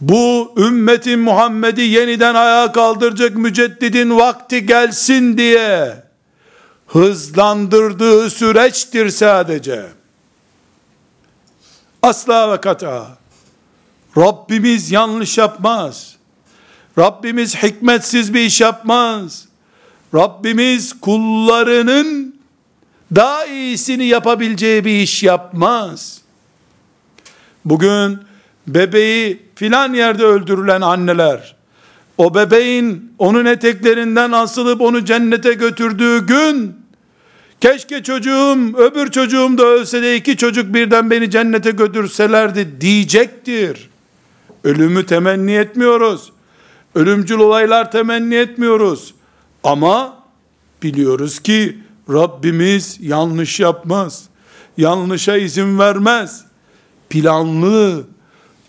bu 0.01 0.53
ümmetin 0.57 1.19
Muhammed'i 1.19 1.81
yeniden 1.81 2.35
ayağa 2.35 2.71
kaldıracak 2.71 3.35
müceddidin 3.35 4.17
vakti 4.17 4.65
gelsin 4.65 5.37
diye 5.37 6.03
hızlandırdığı 6.87 8.29
süreçtir 8.29 9.09
sadece. 9.09 9.85
Asla 12.03 12.51
ve 12.51 12.61
kata. 12.61 13.17
Rabbimiz 14.17 14.91
yanlış 14.91 15.37
yapmaz. 15.37 16.15
Rabbimiz 16.97 17.55
hikmetsiz 17.55 18.33
bir 18.33 18.41
iş 18.41 18.61
yapmaz. 18.61 19.47
Rabbimiz 20.13 20.93
kullarının 21.01 22.35
daha 23.15 23.45
iyisini 23.45 24.05
yapabileceği 24.05 24.85
bir 24.85 24.99
iş 24.99 25.23
yapmaz. 25.23 26.21
Bugün 27.65 28.19
bebeği 28.67 29.41
filan 29.55 29.93
yerde 29.93 30.23
öldürülen 30.23 30.81
anneler, 30.81 31.55
o 32.17 32.35
bebeğin 32.35 33.13
onun 33.19 33.45
eteklerinden 33.45 34.31
asılıp 34.31 34.81
onu 34.81 35.05
cennete 35.05 35.53
götürdüğü 35.53 36.25
gün, 36.25 36.75
keşke 37.61 38.03
çocuğum, 38.03 38.77
öbür 38.77 39.11
çocuğum 39.11 39.57
da 39.57 39.65
ölse 39.65 40.01
de 40.01 40.15
iki 40.15 40.37
çocuk 40.37 40.73
birden 40.73 41.11
beni 41.11 41.29
cennete 41.31 41.71
götürselerdi 41.71 42.81
diyecektir. 42.81 43.89
Ölümü 44.63 45.05
temenni 45.05 45.53
etmiyoruz. 45.53 46.31
Ölümcül 46.95 47.37
olaylar 47.39 47.91
temenni 47.91 48.35
etmiyoruz. 48.35 49.13
Ama 49.67 50.23
biliyoruz 50.83 51.39
ki 51.39 51.79
Rabbimiz 52.09 52.97
yanlış 53.01 53.59
yapmaz. 53.59 54.23
Yanlışa 54.77 55.37
izin 55.37 55.79
vermez. 55.79 56.45
Planlı, 57.09 58.07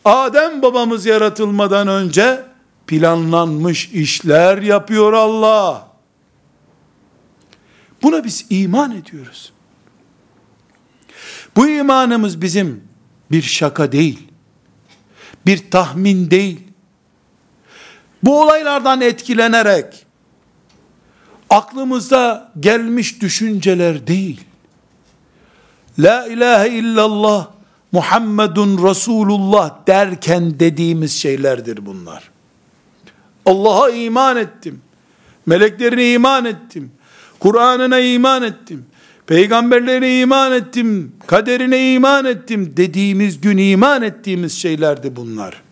Adem 0.05 0.63
babamız 0.63 1.07
yaratılmadan 1.07 1.89
önce 1.89 2.45
planlanmış 2.87 3.89
işler 3.89 4.59
yapıyor 4.59 5.13
Allah. 5.13 5.89
Buna 8.03 8.25
biz 8.25 8.47
iman 8.51 8.97
ediyoruz. 8.97 9.53
Bu 11.57 11.69
imanımız 11.69 12.43
bizim 12.43 12.85
bir 13.31 13.43
şaka 13.43 13.93
değil. 13.93 14.29
Bir 15.47 15.71
tahmin 15.71 16.31
değil. 16.31 16.61
Bu 18.23 18.43
olaylardan 18.43 19.01
etkilenerek 19.01 20.08
aklımızda 21.51 22.53
gelmiş 22.61 23.23
düşünceler 23.23 24.07
değil. 24.07 24.41
La 25.99 26.27
ilahe 26.27 26.69
illallah 26.69 27.49
Muhammedun 27.93 28.89
Resulullah 28.89 29.87
derken 29.87 30.61
dediğimiz 30.61 31.13
şeylerdir 31.13 31.87
bunlar. 31.87 32.31
Allah'a 33.47 33.91
iman 33.91 34.37
ettim. 34.37 34.81
Meleklerine 35.47 36.13
iman 36.13 36.45
ettim. 36.45 36.93
Kur'an'ına 37.41 38.01
iman 38.01 38.43
ettim. 38.43 38.87
Peygamberlerine 39.27 40.21
iman 40.21 40.53
ettim. 40.53 41.13
Kaderine 41.27 41.93
iman 41.93 42.25
ettim 42.25 42.73
dediğimiz 42.77 43.41
gün 43.41 43.59
iman 43.59 44.03
ettiğimiz 44.03 44.53
şeylerdi 44.53 45.17
bunlar. 45.17 45.63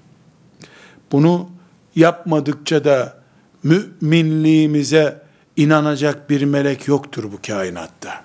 Bunu 1.12 1.50
yapmadıkça 1.96 2.84
da 2.84 3.22
müminliğimize 3.62 5.25
inanacak 5.56 6.30
bir 6.30 6.42
melek 6.42 6.88
yoktur 6.88 7.24
bu 7.32 7.38
kainatta. 7.46 8.24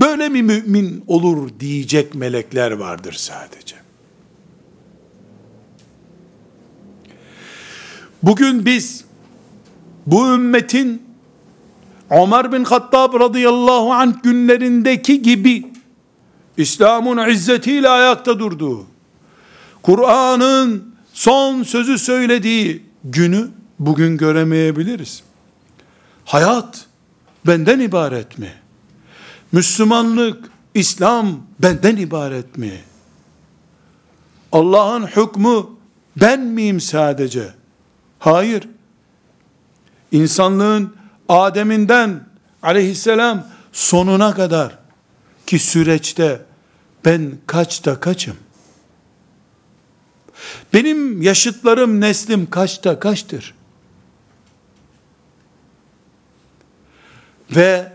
Böyle 0.00 0.28
mi 0.28 0.42
mümin 0.42 1.04
olur 1.06 1.50
diyecek 1.60 2.14
melekler 2.14 2.70
vardır 2.70 3.12
sadece. 3.12 3.76
Bugün 8.22 8.66
biz 8.66 9.04
bu 10.06 10.34
ümmetin 10.34 11.02
Ömer 12.10 12.52
bin 12.52 12.64
Hattab 12.64 13.20
radıyallahu 13.20 13.92
anh 13.92 14.22
günlerindeki 14.22 15.22
gibi 15.22 15.72
İslam'ın 16.56 17.28
izzetiyle 17.28 17.88
ayakta 17.88 18.38
durduğu, 18.38 18.86
Kur'an'ın 19.82 20.94
son 21.12 21.62
sözü 21.62 21.98
söylediği 21.98 22.82
günü 23.04 23.48
bugün 23.78 24.16
göremeyebiliriz. 24.16 25.22
Hayat 26.24 26.86
benden 27.46 27.80
ibaret 27.80 28.38
mi? 28.38 28.52
Müslümanlık, 29.52 30.50
İslam 30.74 31.46
benden 31.58 31.96
ibaret 31.96 32.58
mi? 32.58 32.80
Allah'ın 34.52 35.06
hükmü 35.06 35.66
ben 36.16 36.40
miyim 36.40 36.80
sadece? 36.80 37.54
Hayır. 38.18 38.68
İnsanlığın 40.12 40.94
Adem'inden 41.28 42.26
aleyhisselam 42.62 43.46
sonuna 43.72 44.34
kadar 44.34 44.78
ki 45.46 45.58
süreçte 45.58 46.42
ben 47.04 47.32
kaçta 47.46 48.00
kaçım? 48.00 48.36
Benim 50.74 51.22
yaşıtlarım, 51.22 52.00
neslim 52.00 52.50
kaçta 52.50 53.00
kaçtır? 53.00 53.54
Ve 57.56 57.92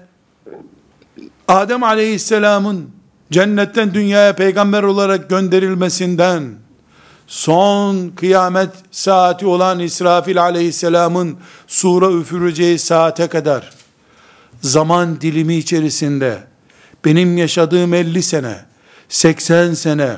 Adem 1.48 1.84
aleyhisselamın 1.84 2.90
cennetten 3.32 3.94
dünyaya 3.94 4.36
peygamber 4.36 4.84
olarak 4.84 5.30
gönderilmesinden 5.30 6.56
son 7.28 8.10
kıyamet 8.10 8.70
saati 8.92 9.46
olan 9.46 9.80
İsrafil 9.80 10.42
aleyhisselamın 10.42 11.38
sura 11.68 12.12
üfüreceği 12.12 12.80
saate 12.80 13.28
kadar 13.28 13.72
zaman 14.62 15.22
dilimi 15.22 15.56
içerisinde 15.56 16.44
benim 17.06 17.38
yaşadığım 17.38 17.94
50 17.94 18.24
sene, 18.24 18.66
80 19.10 19.74
sene 19.74 20.18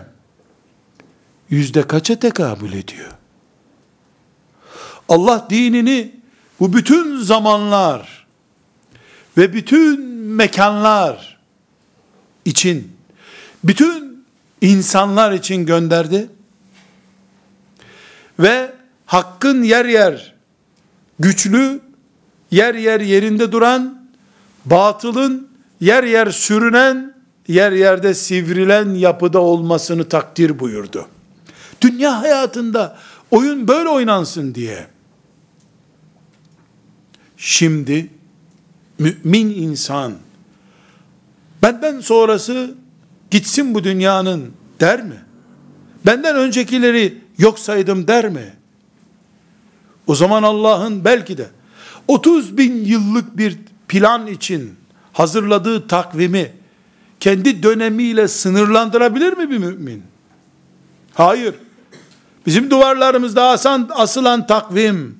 yüzde 1.49 1.87
kaça 1.87 2.19
tekabül 2.19 2.73
ediyor? 2.73 3.11
Allah 5.09 5.47
dinini 5.49 6.15
bu 6.59 6.73
bütün 6.73 7.21
zamanlar 7.21 8.18
ve 9.39 9.53
bütün 9.53 10.01
mekanlar 10.11 11.39
için, 12.45 12.91
bütün 13.63 14.25
insanlar 14.61 15.31
için 15.31 15.65
gönderdi. 15.65 16.29
Ve 18.39 18.71
hakkın 19.05 19.63
yer 19.63 19.85
yer 19.85 20.35
güçlü, 21.19 21.81
yer 22.51 22.75
yer 22.75 23.01
yerinde 23.01 23.51
duran, 23.51 24.09
batılın 24.65 25.49
yer 25.81 26.03
yer 26.03 26.31
sürünen, 26.31 27.15
yer 27.47 27.71
yerde 27.71 28.13
sivrilen 28.13 28.93
yapıda 28.93 29.39
olmasını 29.39 30.09
takdir 30.09 30.59
buyurdu. 30.59 31.07
Dünya 31.81 32.21
hayatında 32.21 32.97
oyun 33.31 33.67
böyle 33.67 33.89
oynansın 33.89 34.55
diye. 34.55 34.87
Şimdi 37.37 38.18
mümin 38.99 39.49
insan 39.49 40.13
benden 41.61 41.99
sonrası 41.99 42.75
gitsin 43.31 43.75
bu 43.75 43.83
dünyanın 43.83 44.51
der 44.79 45.03
mi? 45.03 45.17
Benden 46.05 46.35
öncekileri 46.35 47.17
yok 47.37 47.59
saydım 47.59 48.07
der 48.07 48.29
mi? 48.29 48.53
O 50.07 50.15
zaman 50.15 50.43
Allah'ın 50.43 51.05
belki 51.05 51.37
de 51.37 51.47
30 52.07 52.57
bin 52.57 52.85
yıllık 52.85 53.37
bir 53.37 53.57
plan 53.87 54.27
için 54.27 54.75
hazırladığı 55.13 55.87
takvimi 55.87 56.51
kendi 57.19 57.63
dönemiyle 57.63 58.27
sınırlandırabilir 58.27 59.37
mi 59.37 59.49
bir 59.49 59.57
mümin? 59.57 60.03
Hayır. 61.13 61.55
Bizim 62.45 62.69
duvarlarımızda 62.69 63.43
asan, 63.43 63.89
asılan 63.91 64.47
takvim, 64.47 65.19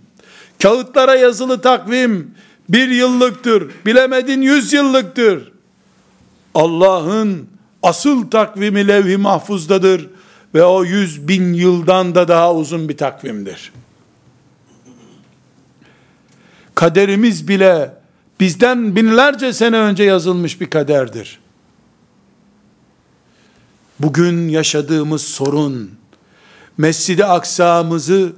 kağıtlara 0.62 1.16
yazılı 1.16 1.62
takvim, 1.62 2.36
bir 2.70 2.90
yıllıktır, 2.90 3.72
bilemedin 3.86 4.42
yüz 4.42 4.74
yıllıktır. 4.74 5.52
Allah'ın 6.56 7.50
asıl 7.84 8.30
takvimi 8.30 8.88
levh-i 8.88 9.18
mahfuzdadır 9.18 10.10
ve 10.56 10.64
o 10.64 10.84
yüz 10.84 11.28
bin 11.28 11.54
yıldan 11.54 12.16
da 12.16 12.28
daha 12.28 12.54
uzun 12.54 12.90
bir 12.90 12.98
takvimdir. 12.98 13.74
Kaderimiz 16.76 17.48
bile 17.48 17.94
bizden 18.40 18.96
binlerce 18.96 19.54
sene 19.54 19.78
önce 19.78 20.04
yazılmış 20.04 20.62
bir 20.62 20.70
kaderdir. 20.70 21.40
Bugün 24.00 24.48
yaşadığımız 24.48 25.22
sorun, 25.22 25.92
Mescid-i 26.78 27.26
Aksa'mızı 27.26 28.34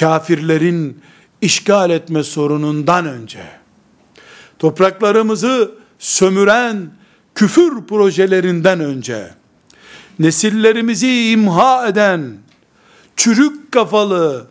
kafirlerin 0.00 1.00
işgal 1.40 1.90
etme 1.90 2.22
sorunundan 2.22 3.06
önce, 3.06 3.59
topraklarımızı 4.60 5.70
sömüren 5.98 6.90
küfür 7.34 7.84
projelerinden 7.86 8.80
önce, 8.80 9.30
nesillerimizi 10.18 11.30
imha 11.30 11.88
eden, 11.88 12.36
çürük 13.16 13.72
kafalı, 13.72 14.46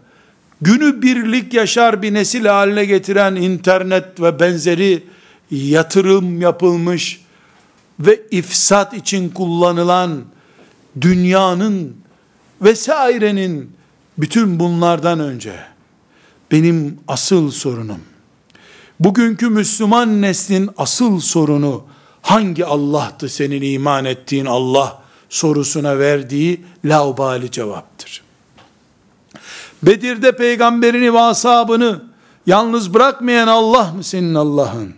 günü 0.62 1.02
birlik 1.02 1.54
yaşar 1.54 2.02
bir 2.02 2.14
nesil 2.14 2.46
haline 2.46 2.86
getiren 2.86 3.36
internet 3.36 4.22
ve 4.22 4.40
benzeri 4.40 5.04
yatırım 5.52 6.42
yapılmış 6.42 7.22
ve 8.00 8.22
ifsat 8.32 8.94
için 8.94 9.30
kullanılan 9.30 10.22
dünyanın 11.02 11.96
vesairenin 12.62 13.72
bütün 14.18 14.60
bunlardan 14.60 15.20
önce 15.20 15.54
benim 16.52 17.00
asıl 17.08 17.52
sorunum 17.52 18.09
bugünkü 19.00 19.50
Müslüman 19.50 20.22
neslin 20.22 20.70
asıl 20.78 21.20
sorunu 21.20 21.84
hangi 22.22 22.66
Allah'tı 22.66 23.30
senin 23.30 23.62
iman 23.74 24.06
ettiğin 24.06 24.46
Allah 24.46 25.02
sorusuna 25.30 26.00
verdiği 26.00 26.66
laubali 26.86 27.52
cevaptır. 27.52 28.22
Bedir'de 29.84 30.36
peygamberini 30.36 31.14
ve 31.14 31.20
ashabını 31.20 32.02
yalnız 32.46 32.94
bırakmayan 32.94 33.48
Allah 33.48 33.92
mı 33.92 34.04
senin 34.04 34.36
Allah'ın? 34.36 34.94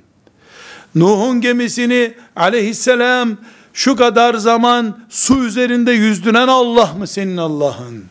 Nuh'un 0.95 1.41
gemisini 1.41 2.13
aleyhisselam 2.35 3.37
şu 3.73 3.95
kadar 3.95 4.33
zaman 4.33 4.99
su 5.09 5.45
üzerinde 5.45 5.91
yüzdüren 5.91 6.47
Allah 6.47 6.93
mı 6.97 7.07
senin 7.07 7.37
Allah'ın? 7.37 8.05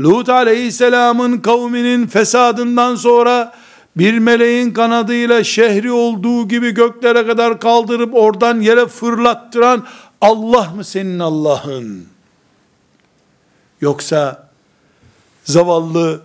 Lut 0.00 0.28
aleyhisselamın 0.28 1.38
kavminin 1.38 2.06
fesadından 2.06 2.96
sonra 2.96 3.52
bir 3.96 4.18
meleğin 4.18 4.70
kanadıyla 4.70 5.44
şehri 5.44 5.92
olduğu 5.92 6.48
gibi 6.48 6.70
göklere 6.70 7.26
kadar 7.26 7.60
kaldırıp 7.60 8.14
oradan 8.14 8.60
yere 8.60 8.86
fırlattıran 8.86 9.86
Allah 10.20 10.70
mı 10.76 10.84
senin 10.84 11.18
Allah'ın? 11.18 12.06
Yoksa 13.80 14.48
zavallı 15.44 16.22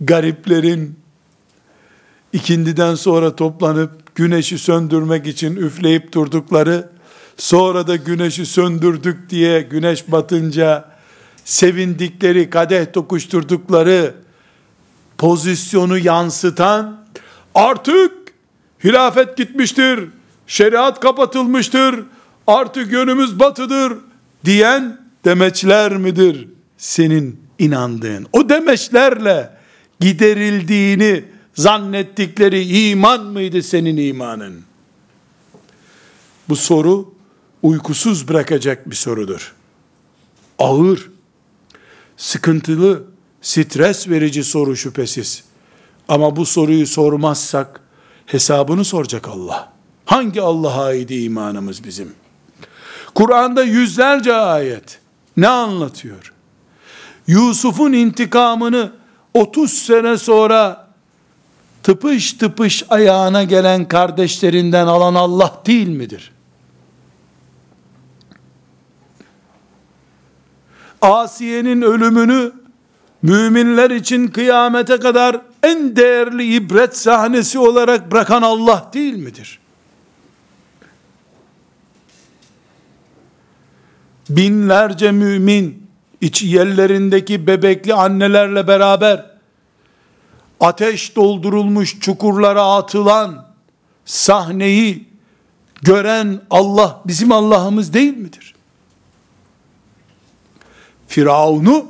gariplerin 0.00 0.98
ikindiden 2.32 2.94
sonra 2.94 3.36
toplanıp 3.36 4.14
güneşi 4.14 4.58
söndürmek 4.58 5.26
için 5.26 5.56
üfleyip 5.56 6.12
durdukları, 6.12 6.88
sonra 7.36 7.86
da 7.86 7.96
güneşi 7.96 8.46
söndürdük 8.46 9.30
diye 9.30 9.62
güneş 9.62 10.12
batınca 10.12 10.88
sevindikleri, 11.44 12.50
kadeh 12.50 12.92
tokuşturdukları 12.92 14.14
pozisyonu 15.18 15.98
yansıtan, 15.98 17.07
artık 17.58 18.12
hilafet 18.84 19.36
gitmiştir, 19.36 20.04
şeriat 20.46 21.00
kapatılmıştır, 21.00 22.04
artık 22.46 22.92
yönümüz 22.92 23.38
batıdır 23.38 23.98
diyen 24.44 25.00
demeçler 25.24 25.96
midir 25.96 26.48
senin 26.76 27.40
inandığın? 27.58 28.26
O 28.32 28.48
demeçlerle 28.48 29.50
giderildiğini 30.00 31.24
zannettikleri 31.54 32.88
iman 32.88 33.24
mıydı 33.26 33.62
senin 33.62 33.96
imanın? 33.96 34.62
Bu 36.48 36.56
soru 36.56 37.14
uykusuz 37.62 38.28
bırakacak 38.28 38.90
bir 38.90 38.96
sorudur. 38.96 39.54
Ağır, 40.58 41.10
sıkıntılı, 42.16 43.04
stres 43.42 44.08
verici 44.08 44.44
soru 44.44 44.76
şüphesiz. 44.76 45.47
Ama 46.08 46.36
bu 46.36 46.46
soruyu 46.46 46.86
sormazsak 46.86 47.80
hesabını 48.26 48.84
soracak 48.84 49.28
Allah. 49.28 49.72
Hangi 50.04 50.42
Allah'a 50.42 50.84
ait 50.84 51.10
imanımız 51.10 51.84
bizim? 51.84 52.14
Kur'an'da 53.14 53.62
yüzlerce 53.62 54.34
ayet 54.34 55.00
ne 55.36 55.48
anlatıyor? 55.48 56.32
Yusuf'un 57.26 57.92
intikamını 57.92 58.92
30 59.34 59.72
sene 59.72 60.18
sonra 60.18 60.88
tıpış 61.82 62.32
tıpış 62.32 62.84
ayağına 62.88 63.44
gelen 63.44 63.88
kardeşlerinden 63.88 64.86
alan 64.86 65.14
Allah 65.14 65.62
değil 65.66 65.88
midir? 65.88 66.32
Asiye'nin 71.02 71.82
ölümünü 71.82 72.52
müminler 73.22 73.90
için 73.90 74.28
kıyamete 74.28 74.98
kadar 74.98 75.40
en 75.62 75.96
değerli 75.96 76.54
ibret 76.54 76.96
sahnesi 76.96 77.58
olarak 77.58 78.12
bırakan 78.12 78.42
Allah 78.42 78.90
değil 78.94 79.14
midir? 79.14 79.58
Binlerce 84.30 85.12
mümin 85.12 85.88
içi 86.20 86.46
yerlerindeki 86.46 87.46
bebekli 87.46 87.94
annelerle 87.94 88.68
beraber 88.68 89.26
ateş 90.60 91.16
doldurulmuş 91.16 92.00
çukurlara 92.00 92.62
atılan 92.62 93.46
sahneyi 94.04 95.08
gören 95.82 96.40
Allah 96.50 97.02
bizim 97.06 97.32
Allah'ımız 97.32 97.92
değil 97.92 98.16
midir? 98.16 98.54
Firavun'u 101.08 101.86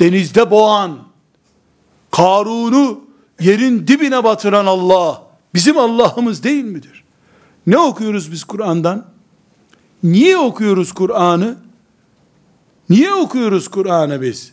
denizde 0.00 0.50
boğan, 0.50 0.98
Karun'u 2.14 3.00
yerin 3.40 3.86
dibine 3.86 4.24
batıran 4.24 4.66
Allah 4.66 5.22
bizim 5.54 5.78
Allah'ımız 5.78 6.42
değil 6.42 6.64
midir? 6.64 7.04
Ne 7.66 7.78
okuyoruz 7.78 8.32
biz 8.32 8.44
Kur'an'dan? 8.44 9.06
Niye 10.02 10.38
okuyoruz 10.38 10.92
Kur'an'ı? 10.92 11.58
Niye 12.90 13.12
okuyoruz 13.12 13.68
Kur'an'ı 13.68 14.22
biz? 14.22 14.52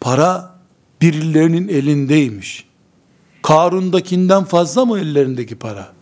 Para 0.00 0.54
birilerinin 1.00 1.68
elindeymiş. 1.68 2.66
Karun'dakinden 3.42 4.44
fazla 4.44 4.84
mı 4.84 5.00
ellerindeki 5.00 5.56
para? 5.56 5.92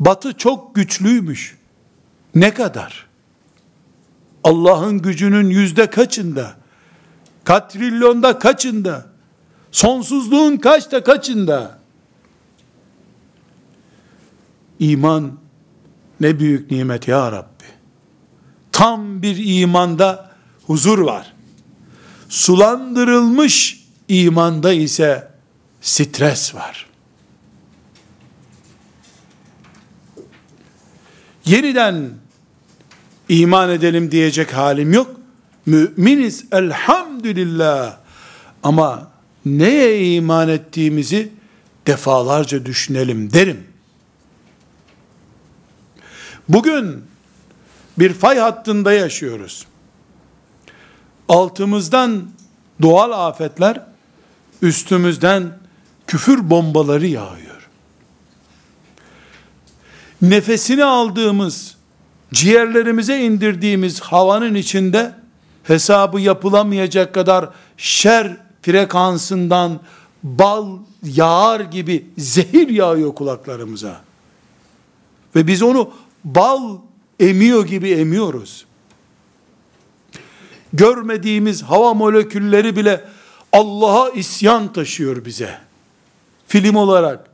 Batı 0.00 0.32
çok 0.32 0.74
güçlüymüş. 0.74 1.58
Ne 2.34 2.54
kadar? 2.54 3.13
Allah'ın 4.44 4.98
gücünün 4.98 5.50
yüzde 5.50 5.90
kaçında? 5.90 6.54
Katrilyonda 7.44 8.38
kaçında? 8.38 9.06
Sonsuzluğun 9.72 10.56
kaçta 10.56 11.04
kaçında? 11.04 11.78
İman 14.78 15.38
ne 16.20 16.38
büyük 16.38 16.70
nimet 16.70 17.08
ya 17.08 17.32
Rabbi. 17.32 17.64
Tam 18.72 19.22
bir 19.22 19.60
imanda 19.60 20.30
huzur 20.66 20.98
var. 20.98 21.32
Sulandırılmış 22.28 23.84
imanda 24.08 24.72
ise 24.72 25.28
stres 25.80 26.54
var. 26.54 26.86
Yeniden 31.44 32.10
iman 33.28 33.70
edelim 33.70 34.10
diyecek 34.10 34.54
halim 34.54 34.92
yok. 34.92 35.20
Müminiz 35.66 36.44
elhamdülillah. 36.52 37.96
Ama 38.62 39.10
neye 39.46 40.14
iman 40.14 40.48
ettiğimizi 40.48 41.32
defalarca 41.86 42.66
düşünelim 42.66 43.32
derim. 43.32 43.66
Bugün 46.48 47.04
bir 47.98 48.12
fay 48.12 48.38
hattında 48.38 48.92
yaşıyoruz. 48.92 49.66
Altımızdan 51.28 52.30
doğal 52.82 53.28
afetler, 53.28 53.80
üstümüzden 54.62 55.58
küfür 56.06 56.50
bombaları 56.50 57.06
yağıyor. 57.06 57.68
Nefesini 60.22 60.84
aldığımız, 60.84 61.73
ciğerlerimize 62.34 63.20
indirdiğimiz 63.20 64.00
havanın 64.00 64.54
içinde 64.54 65.12
hesabı 65.62 66.20
yapılamayacak 66.20 67.14
kadar 67.14 67.48
şer 67.76 68.36
frekansından 68.62 69.80
bal 70.22 70.78
yağar 71.02 71.60
gibi 71.60 72.06
zehir 72.18 72.68
yağıyor 72.68 73.14
kulaklarımıza. 73.14 74.00
Ve 75.36 75.46
biz 75.46 75.62
onu 75.62 75.90
bal 76.24 76.76
emiyor 77.20 77.66
gibi 77.66 77.90
emiyoruz. 77.90 78.64
Görmediğimiz 80.72 81.62
hava 81.62 81.94
molekülleri 81.94 82.76
bile 82.76 83.04
Allah'a 83.52 84.10
isyan 84.10 84.72
taşıyor 84.72 85.24
bize. 85.24 85.58
Film 86.48 86.74
olarak, 86.74 87.26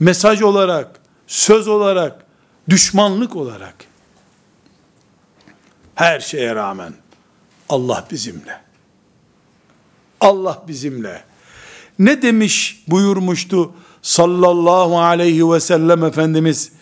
mesaj 0.00 0.42
olarak, 0.42 1.00
söz 1.26 1.68
olarak, 1.68 2.26
düşmanlık 2.68 3.36
olarak. 3.36 3.74
Her 5.98 6.20
şeye 6.20 6.54
rağmen 6.54 6.94
Allah 7.68 8.06
bizimle. 8.10 8.60
Allah 10.20 10.64
bizimle. 10.68 11.24
Ne 11.98 12.22
demiş 12.22 12.84
buyurmuştu 12.88 13.74
sallallahu 14.02 15.00
aleyhi 15.00 15.50
ve 15.50 15.60
sellem 15.60 16.04
Efendimiz 16.04 16.72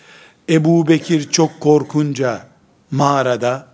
Ebu 0.49 0.89
Bekir 0.89 1.31
çok 1.31 1.61
korkunca 1.61 2.47
mağarada 2.91 3.69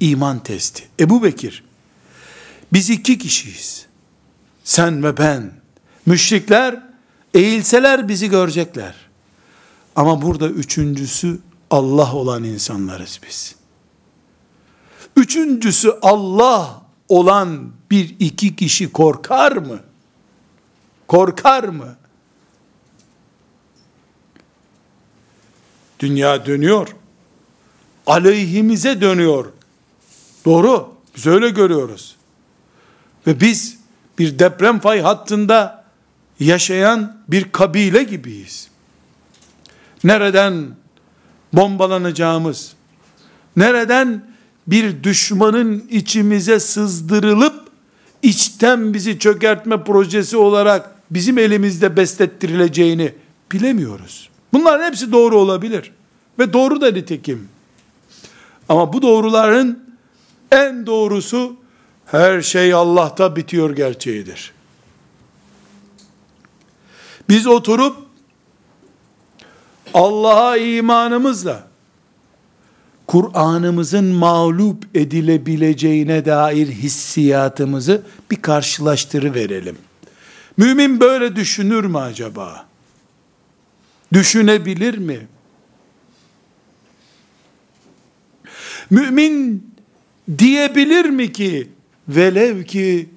iman 0.00 0.38
testi. 0.38 0.88
Ebu 1.00 1.22
Bekir 1.22 1.64
biz 2.72 2.90
iki 2.90 3.18
kişiyiz. 3.18 3.86
Sen 4.64 5.02
ve 5.02 5.16
ben. 5.16 5.52
Müşrikler 6.06 6.82
eğilseler 7.34 8.08
bizi 8.08 8.30
görecekler. 8.30 8.94
Ama 9.96 10.22
burada 10.22 10.48
üçüncüsü 10.48 11.38
Allah 11.70 12.14
olan 12.14 12.44
insanlarız 12.44 13.20
biz. 13.28 13.61
Üçüncüsü 15.16 15.94
Allah 16.02 16.82
olan 17.08 17.72
bir 17.90 18.16
iki 18.18 18.56
kişi 18.56 18.92
korkar 18.92 19.52
mı? 19.52 19.80
Korkar 21.08 21.64
mı? 21.64 21.96
Dünya 26.00 26.46
dönüyor. 26.46 26.96
Aleyhimize 28.06 29.00
dönüyor. 29.00 29.52
Doğru. 30.44 30.94
Biz 31.16 31.26
öyle 31.26 31.50
görüyoruz. 31.50 32.16
Ve 33.26 33.40
biz 33.40 33.78
bir 34.18 34.38
deprem 34.38 34.80
fay 34.80 35.00
hattında 35.00 35.84
yaşayan 36.40 37.16
bir 37.28 37.52
kabile 37.52 38.02
gibiyiz. 38.02 38.68
Nereden 40.04 40.76
bombalanacağımız, 41.52 42.72
nereden 43.56 44.31
bir 44.66 45.02
düşmanın 45.02 45.88
içimize 45.90 46.60
sızdırılıp 46.60 47.68
içten 48.22 48.94
bizi 48.94 49.18
çökertme 49.18 49.84
projesi 49.84 50.36
olarak 50.36 50.90
bizim 51.10 51.38
elimizde 51.38 51.96
beslettirileceğini 51.96 53.14
bilemiyoruz. 53.52 54.28
Bunların 54.52 54.84
hepsi 54.84 55.12
doğru 55.12 55.38
olabilir. 55.38 55.92
Ve 56.38 56.52
doğru 56.52 56.80
da 56.80 56.90
nitekim. 56.90 57.48
Ama 58.68 58.92
bu 58.92 59.02
doğruların 59.02 59.84
en 60.52 60.86
doğrusu 60.86 61.56
her 62.06 62.42
şey 62.42 62.74
Allah'ta 62.74 63.36
bitiyor 63.36 63.76
gerçeğidir. 63.76 64.52
Biz 67.28 67.46
oturup 67.46 67.96
Allah'a 69.94 70.56
imanımızla 70.56 71.71
Kur'an'ımızın 73.12 74.04
mağlup 74.04 74.84
edilebileceğine 74.96 76.24
dair 76.24 76.68
hissiyatımızı 76.68 78.02
bir 78.30 78.42
karşılaştırı 78.42 79.34
verelim. 79.34 79.78
Mümin 80.56 81.00
böyle 81.00 81.36
düşünür 81.36 81.84
mü 81.84 81.98
acaba? 81.98 82.66
Düşünebilir 84.12 84.98
mi? 84.98 85.26
Mümin 88.90 89.66
diyebilir 90.38 91.04
mi 91.04 91.32
ki 91.32 91.68
velev 92.08 92.64
ki 92.64 93.10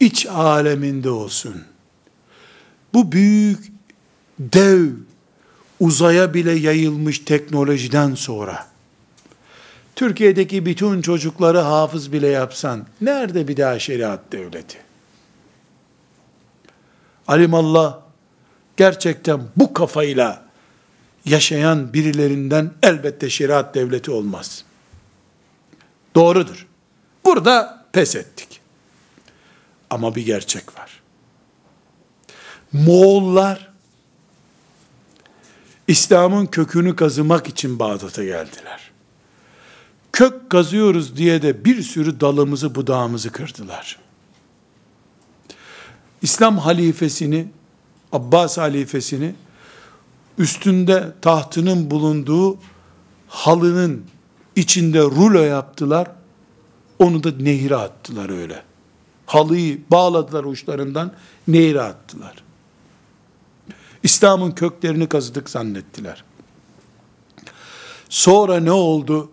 iç 0.00 0.26
aleminde 0.26 1.10
olsun. 1.10 1.62
Bu 2.94 3.12
büyük 3.12 3.72
dev 4.38 4.90
uzaya 5.80 6.34
bile 6.34 6.52
yayılmış 6.52 7.18
teknolojiden 7.18 8.14
sonra 8.14 8.73
Türkiye'deki 9.96 10.66
bütün 10.66 11.02
çocukları 11.02 11.58
hafız 11.58 12.12
bile 12.12 12.26
yapsan 12.26 12.86
nerede 13.00 13.48
bir 13.48 13.56
daha 13.56 13.78
şeriat 13.78 14.20
devleti? 14.32 14.78
Alimallah 17.28 17.98
gerçekten 18.76 19.42
bu 19.56 19.74
kafayla 19.74 20.44
yaşayan 21.24 21.92
birilerinden 21.92 22.70
elbette 22.82 23.30
şeriat 23.30 23.74
devleti 23.74 24.10
olmaz. 24.10 24.64
Doğrudur. 26.14 26.66
Burada 27.24 27.84
pes 27.92 28.16
ettik. 28.16 28.60
Ama 29.90 30.14
bir 30.14 30.26
gerçek 30.26 30.78
var. 30.78 31.02
Moğollar 32.72 33.72
İslam'ın 35.88 36.46
kökünü 36.46 36.96
kazımak 36.96 37.48
için 37.48 37.78
Bağdat'a 37.78 38.24
geldiler. 38.24 38.83
Kök 40.14 40.50
kazıyoruz 40.50 41.16
diye 41.16 41.42
de 41.42 41.64
bir 41.64 41.82
sürü 41.82 42.20
dalımızı 42.20 42.74
budağımızı 42.74 43.32
kırdılar. 43.32 43.98
İslam 46.22 46.58
halifesini, 46.58 47.48
Abbas 48.12 48.58
halifesini 48.58 49.34
üstünde 50.38 51.12
tahtının 51.20 51.90
bulunduğu 51.90 52.58
halının 53.28 54.04
içinde 54.56 55.00
rulo 55.00 55.40
yaptılar. 55.40 56.10
Onu 56.98 57.24
da 57.24 57.30
nehire 57.30 57.76
attılar 57.76 58.30
öyle. 58.30 58.62
Halıyı 59.26 59.80
bağladılar 59.90 60.44
uçlarından, 60.44 61.12
nehire 61.48 61.82
attılar. 61.82 62.34
İslam'ın 64.02 64.50
köklerini 64.50 65.08
kazıdık 65.08 65.50
zannettiler. 65.50 66.24
Sonra 68.08 68.60
ne 68.60 68.72
oldu? 68.72 69.30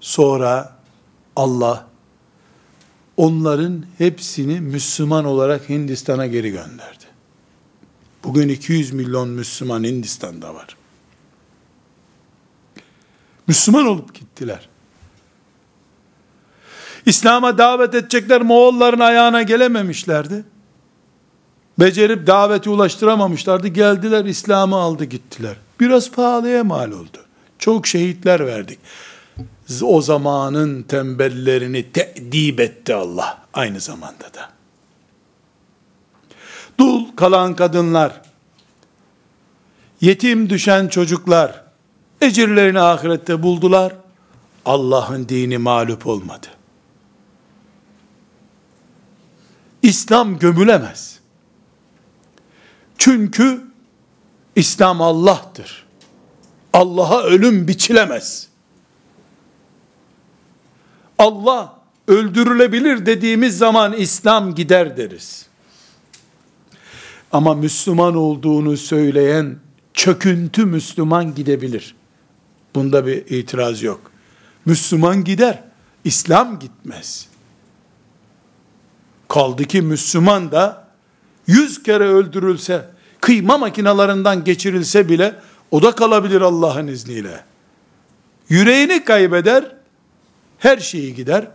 Sonra 0.00 0.76
Allah 1.36 1.86
onların 3.16 3.84
hepsini 3.98 4.60
Müslüman 4.60 5.24
olarak 5.24 5.68
Hindistan'a 5.68 6.26
geri 6.26 6.50
gönderdi. 6.50 7.04
Bugün 8.24 8.48
200 8.48 8.92
milyon 8.92 9.28
Müslüman 9.28 9.84
Hindistan'da 9.84 10.54
var. 10.54 10.76
Müslüman 13.46 13.86
olup 13.86 14.14
gittiler. 14.14 14.68
İslam'a 17.06 17.58
davet 17.58 17.94
edecekler 17.94 18.42
Moğolların 18.42 19.00
ayağına 19.00 19.42
gelememişlerdi. 19.42 20.44
Becerip 21.78 22.26
daveti 22.26 22.70
ulaştıramamışlardı. 22.70 23.68
Geldiler 23.68 24.24
İslam'ı 24.24 24.76
aldı 24.76 25.04
gittiler. 25.04 25.56
Biraz 25.80 26.10
pahalıya 26.10 26.64
mal 26.64 26.92
oldu. 26.92 27.18
Çok 27.58 27.86
şehitler 27.86 28.46
verdik. 28.46 28.78
O 29.82 30.00
zamanın 30.00 30.82
tembellerini 30.82 31.92
te'dib 31.92 32.58
etti 32.58 32.94
Allah 32.94 33.46
aynı 33.54 33.80
zamanda 33.80 34.34
da. 34.34 34.50
Dul 36.78 37.16
kalan 37.16 37.56
kadınlar, 37.56 38.22
yetim 40.00 40.50
düşen 40.50 40.88
çocuklar, 40.88 41.64
ecirlerini 42.20 42.80
ahirette 42.80 43.42
buldular. 43.42 43.94
Allah'ın 44.64 45.28
dini 45.28 45.58
mağlup 45.58 46.06
olmadı. 46.06 46.46
İslam 49.82 50.38
gömülemez. 50.38 51.20
Çünkü 52.98 53.64
İslam 54.56 55.02
Allah'tır. 55.02 55.86
Allah'a 56.72 57.22
ölüm 57.22 57.68
biçilemez. 57.68 58.48
Allah 61.18 61.76
öldürülebilir 62.08 63.06
dediğimiz 63.06 63.58
zaman 63.58 63.92
İslam 63.92 64.54
gider 64.54 64.96
deriz. 64.96 65.46
Ama 67.32 67.54
Müslüman 67.54 68.16
olduğunu 68.16 68.76
söyleyen 68.76 69.56
çöküntü 69.94 70.64
Müslüman 70.64 71.34
gidebilir. 71.34 71.94
Bunda 72.74 73.06
bir 73.06 73.26
itiraz 73.26 73.82
yok. 73.82 74.10
Müslüman 74.64 75.24
gider, 75.24 75.62
İslam 76.04 76.58
gitmez. 76.58 77.28
Kaldı 79.28 79.64
ki 79.64 79.82
Müslüman 79.82 80.52
da 80.52 80.88
yüz 81.46 81.82
kere 81.82 82.04
öldürülse, 82.04 82.88
kıyma 83.20 83.58
makinalarından 83.58 84.44
geçirilse 84.44 85.08
bile 85.08 85.34
o 85.70 85.82
da 85.82 85.92
kalabilir 85.94 86.40
Allah'ın 86.40 86.86
izniyle. 86.86 87.44
Yüreğini 88.48 89.04
kaybeder, 89.04 89.75
her 90.58 90.78
şeyi 90.78 91.14
gider. 91.14 91.48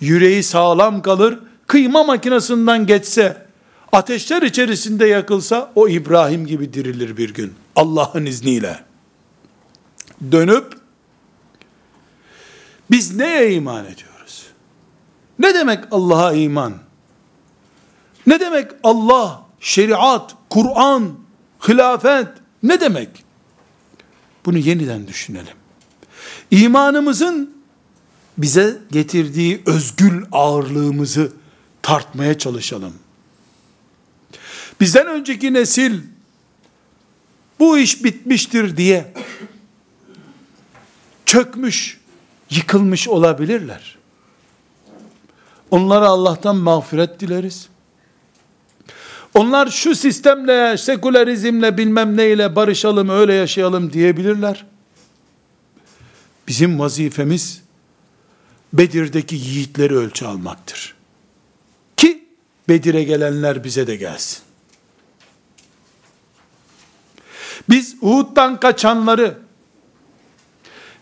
Yüreği 0.00 0.42
sağlam 0.42 1.02
kalır, 1.02 1.38
kıyma 1.66 2.04
makinesinden 2.04 2.86
geçse, 2.86 3.46
ateşler 3.92 4.42
içerisinde 4.42 5.06
yakılsa, 5.06 5.72
o 5.74 5.88
İbrahim 5.88 6.46
gibi 6.46 6.72
dirilir 6.72 7.16
bir 7.16 7.34
gün. 7.34 7.54
Allah'ın 7.76 8.26
izniyle. 8.26 8.80
Dönüp, 10.32 10.72
biz 12.90 13.16
neye 13.16 13.52
iman 13.54 13.84
ediyoruz? 13.84 14.46
Ne 15.38 15.54
demek 15.54 15.84
Allah'a 15.90 16.32
iman? 16.32 16.74
Ne 18.26 18.40
demek 18.40 18.70
Allah, 18.82 19.42
şeriat, 19.60 20.34
Kur'an, 20.50 21.14
hilafet 21.68 22.28
ne 22.62 22.80
demek? 22.80 23.08
Bunu 24.46 24.58
yeniden 24.58 25.06
düşünelim. 25.06 25.56
İmanımızın 26.50 27.57
bize 28.38 28.78
getirdiği 28.90 29.62
özgül 29.66 30.24
ağırlığımızı 30.32 31.32
tartmaya 31.82 32.38
çalışalım. 32.38 32.94
Bizden 34.80 35.06
önceki 35.06 35.52
nesil 35.52 36.00
bu 37.58 37.78
iş 37.78 38.04
bitmiştir 38.04 38.76
diye 38.76 39.12
çökmüş, 41.26 42.00
yıkılmış 42.50 43.08
olabilirler. 43.08 43.98
Onlara 45.70 46.06
Allah'tan 46.06 46.56
mağfiret 46.56 47.20
dileriz. 47.20 47.68
Onlar 49.34 49.66
şu 49.66 49.94
sistemle, 49.94 50.78
sekülerizmle 50.78 51.78
bilmem 51.78 52.16
neyle 52.16 52.56
barışalım, 52.56 53.08
öyle 53.08 53.34
yaşayalım 53.34 53.92
diyebilirler. 53.92 54.66
Bizim 56.48 56.78
vazifemiz 56.78 57.62
Bedir'deki 58.72 59.36
yiğitleri 59.36 59.96
ölçü 59.96 60.26
almaktır. 60.26 60.94
Ki 61.96 62.24
Bedir'e 62.68 63.04
gelenler 63.04 63.64
bize 63.64 63.86
de 63.86 63.96
gelsin. 63.96 64.38
Biz 67.68 67.96
Uhud'dan 68.00 68.60
kaçanları 68.60 69.38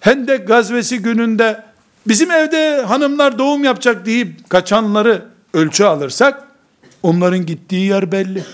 Hendek 0.00 0.48
gazvesi 0.48 0.98
gününde 0.98 1.64
bizim 2.06 2.30
evde 2.30 2.82
hanımlar 2.82 3.38
doğum 3.38 3.64
yapacak 3.64 4.06
deyip 4.06 4.50
kaçanları 4.50 5.28
ölçü 5.54 5.84
alırsak 5.84 6.48
onların 7.02 7.46
gittiği 7.46 7.86
yer 7.88 8.12
belli. 8.12 8.44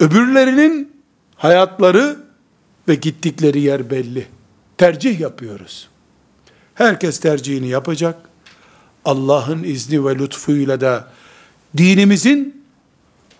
Öbürlerinin 0.00 1.02
hayatları 1.36 2.16
ve 2.88 2.94
gittikleri 2.94 3.60
yer 3.60 3.90
belli. 3.90 4.26
Tercih 4.80 5.20
yapıyoruz. 5.20 5.88
Herkes 6.74 7.20
tercihini 7.20 7.68
yapacak. 7.68 8.16
Allah'ın 9.04 9.62
izni 9.62 10.04
ve 10.04 10.18
lütfuyla 10.18 10.80
da 10.80 11.08
dinimizin 11.76 12.64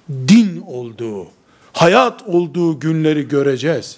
din 0.08 0.60
olduğu, 0.66 1.28
hayat 1.72 2.22
olduğu 2.22 2.80
günleri 2.80 3.28
göreceğiz. 3.28 3.96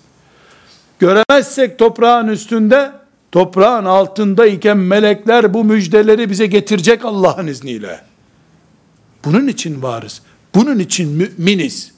Göremezsek 0.99 1.79
toprağın 1.79 2.29
üstünde, 2.29 2.93
toprağın 3.33 3.85
altında 3.85 4.47
iken 4.47 4.79
melekler 4.79 5.55
bu 5.55 5.65
müjdeleri 5.65 6.31
bize 6.31 6.47
getirecek 6.47 7.05
Allah'ın 7.05 7.47
izniyle. 7.47 8.01
Bunun 9.25 9.49
için 9.49 9.83
varız. 9.83 10.23
Bunun 10.55 10.79
için 10.79 11.09
müminiz. 11.09 11.93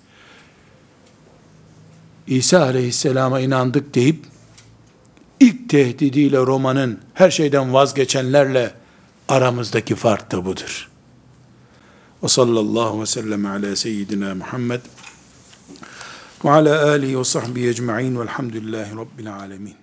İsa 2.27 2.63
aleyhisselama 2.63 3.41
inandık 3.41 3.95
deyip, 3.95 4.34
ilk 5.45 5.69
tehdidiyle 5.69 6.39
Roma'nın 6.39 6.99
her 7.15 7.31
şeyden 7.31 7.75
vazgeçenlerle 7.75 8.75
aramızdaki 9.29 9.95
fark 9.95 10.33
da 10.33 10.45
budur. 10.45 10.89
Ve 12.23 12.29
sallallahu 12.29 13.01
ve 13.01 13.07
sellem 13.07 13.47
ala 13.47 13.77
seyyidina 13.77 14.35
Muhammed 14.35 14.81
ve 16.45 16.51
ala 16.51 16.89
alihi 16.89 17.19
ve 17.19 17.25
sahbihi 17.25 17.69
ecma'in 17.69 18.21
velhamdülillahi 18.21 18.97
rabbil 18.97 19.35
alemin. 19.35 19.75